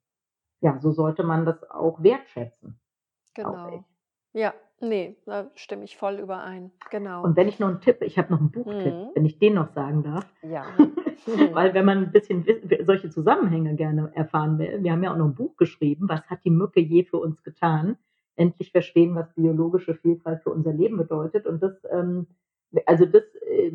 [0.62, 2.80] ja, so sollte man das auch wertschätzen.
[3.36, 3.86] Genau.
[4.34, 6.72] Ja, nee, da stimme ich voll überein.
[6.90, 7.24] Genau.
[7.24, 9.10] Und wenn ich noch einen Tipp, ich habe noch einen Buchtipp, mhm.
[9.14, 10.26] wenn ich den noch sagen darf.
[10.42, 10.66] Ja.
[11.54, 12.46] Weil wenn man ein bisschen
[12.82, 16.44] solche Zusammenhänge gerne erfahren will, wir haben ja auch noch ein Buch geschrieben, was hat
[16.44, 17.98] die Mücke je für uns getan?
[18.36, 21.46] Endlich verstehen, was biologische Vielfalt für unser Leben bedeutet.
[21.46, 22.28] Und das, ähm,
[22.86, 23.72] also das äh,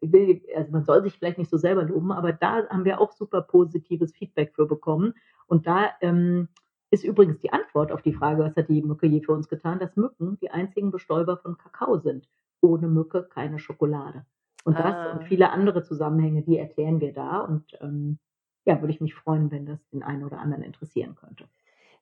[0.00, 3.12] will, also man soll sich vielleicht nicht so selber loben, aber da haben wir auch
[3.12, 5.14] super positives Feedback für bekommen.
[5.46, 6.48] Und da ähm,
[6.90, 9.78] ist übrigens die Antwort auf die Frage, was hat die Mücke je für uns getan,
[9.78, 12.28] dass Mücken die einzigen Bestäuber von Kakao sind.
[12.60, 14.24] Ohne Mücke keine Schokolade.
[14.64, 15.12] Und das ah.
[15.12, 17.40] und viele andere Zusammenhänge, die erklären wir da.
[17.40, 18.18] Und ähm,
[18.64, 21.44] ja, würde ich mich freuen, wenn das den einen oder anderen interessieren könnte.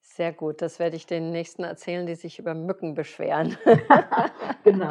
[0.00, 3.56] Sehr gut, das werde ich den Nächsten erzählen, die sich über Mücken beschweren.
[4.64, 4.90] genau.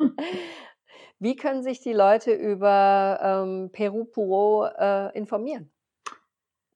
[1.18, 5.70] Wie können sich die Leute über ähm, Peru Puro äh, informieren?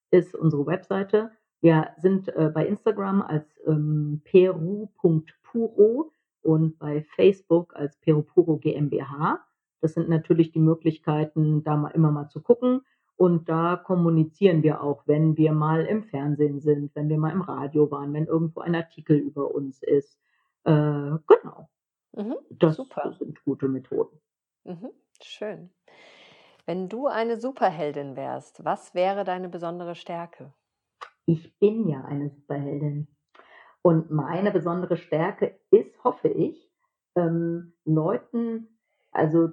[0.10, 1.30] ist unsere Webseite.
[1.64, 6.12] Wir sind äh, bei Instagram als ähm, peru.puro
[6.42, 9.40] und bei Facebook als Perupuro GmbH.
[9.80, 12.82] Das sind natürlich die Möglichkeiten, da mal immer mal zu gucken.
[13.16, 17.42] Und da kommunizieren wir auch, wenn wir mal im Fernsehen sind, wenn wir mal im
[17.42, 20.20] Radio waren, wenn irgendwo ein Artikel über uns ist.
[20.66, 21.70] Äh, genau.
[22.12, 23.16] Mhm, das super.
[23.18, 24.20] sind gute Methoden.
[24.66, 24.90] Mhm,
[25.22, 25.70] schön.
[26.66, 30.52] Wenn du eine Superheldin wärst, was wäre deine besondere Stärke?
[31.26, 33.08] Ich bin ja eine Superheldin.
[33.82, 36.72] Und meine besondere Stärke ist, hoffe ich,
[37.16, 38.80] ähm, Leuten,
[39.12, 39.50] also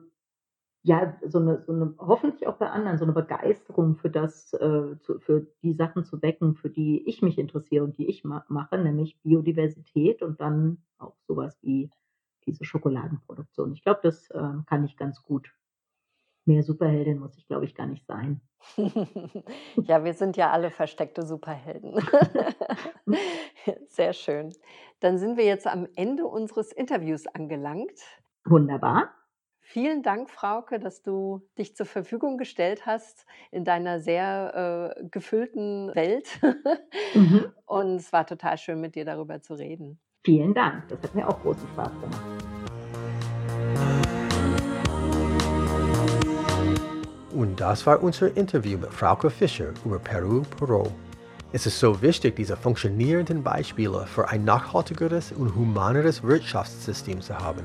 [0.82, 4.98] ja, so eine, so eine, hoffentlich auch bei anderen, so eine Begeisterung für das, äh,
[5.00, 8.44] zu, für die Sachen zu wecken, für die ich mich interessiere und die ich ma
[8.48, 11.90] mache, nämlich Biodiversität und dann auch sowas wie
[12.46, 13.72] diese Schokoladenproduktion.
[13.72, 15.52] Ich glaube, das äh, kann ich ganz gut.
[16.50, 18.40] Mehr Superheldin muss ich, glaube ich, gar nicht sein.
[19.84, 21.94] ja, wir sind ja alle versteckte Superhelden.
[23.86, 24.52] Sehr schön.
[24.98, 28.00] Dann sind wir jetzt am Ende unseres Interviews angelangt.
[28.44, 29.14] Wunderbar.
[29.60, 35.94] Vielen Dank, Frauke, dass du dich zur Verfügung gestellt hast in deiner sehr äh, gefüllten
[35.94, 36.40] Welt.
[37.14, 37.52] Mhm.
[37.64, 40.00] Und es war total schön, mit dir darüber zu reden.
[40.24, 40.88] Vielen Dank.
[40.88, 42.59] Das hat mir auch großen Spaß gemacht.
[47.32, 50.92] Und das war unser Interview mit Frauke Fischer über Peru Pro.
[51.52, 57.64] Es ist so wichtig, diese funktionierenden Beispiele für ein nachhaltigeres und humaneres Wirtschaftssystem zu haben.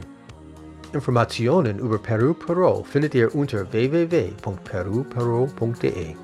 [0.93, 6.15] Informationen über Peru Parol findet ihr unter www.peruparol.de.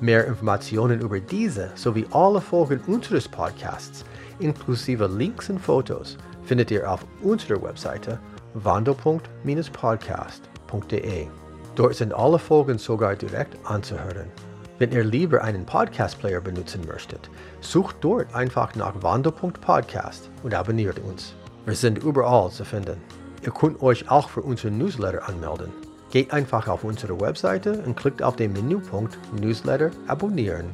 [0.00, 4.04] Mehr Informationen über diese sowie alle Folgen unseres Podcasts,
[4.40, 8.18] inklusive Links und Fotos, findet ihr auf unserer Webseite
[8.54, 11.45] wandel.-podcast.de.
[11.76, 14.32] Dort sind alle Folgen sogar direkt anzuhören.
[14.78, 17.28] Wenn ihr lieber einen Podcast-Player benutzen möchtet,
[17.60, 21.34] sucht dort einfach nach wandel.podcast und abonniert uns.
[21.66, 22.96] Wir sind überall zu finden.
[23.44, 25.70] Ihr könnt euch auch für unseren Newsletter anmelden.
[26.10, 30.70] Geht einfach auf unsere Webseite und klickt auf den Menüpunkt Newsletter abonnieren.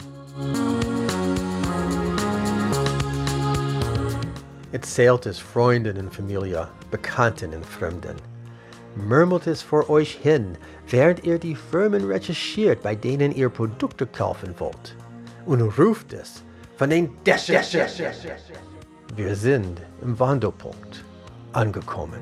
[4.71, 8.32] Erzählt es Freunden und Familie, Bekannten und Fremden.
[8.97, 10.57] Murmelt es vor euch hin,
[10.89, 14.97] während ihr die Firmen recherchiert, bei denen ihr Produkte kaufen wollt.
[15.47, 16.43] Und ruft es
[16.77, 17.63] von den Dächern.
[19.17, 21.05] Wir sind im Wandelpunkt
[21.53, 22.21] angekommen.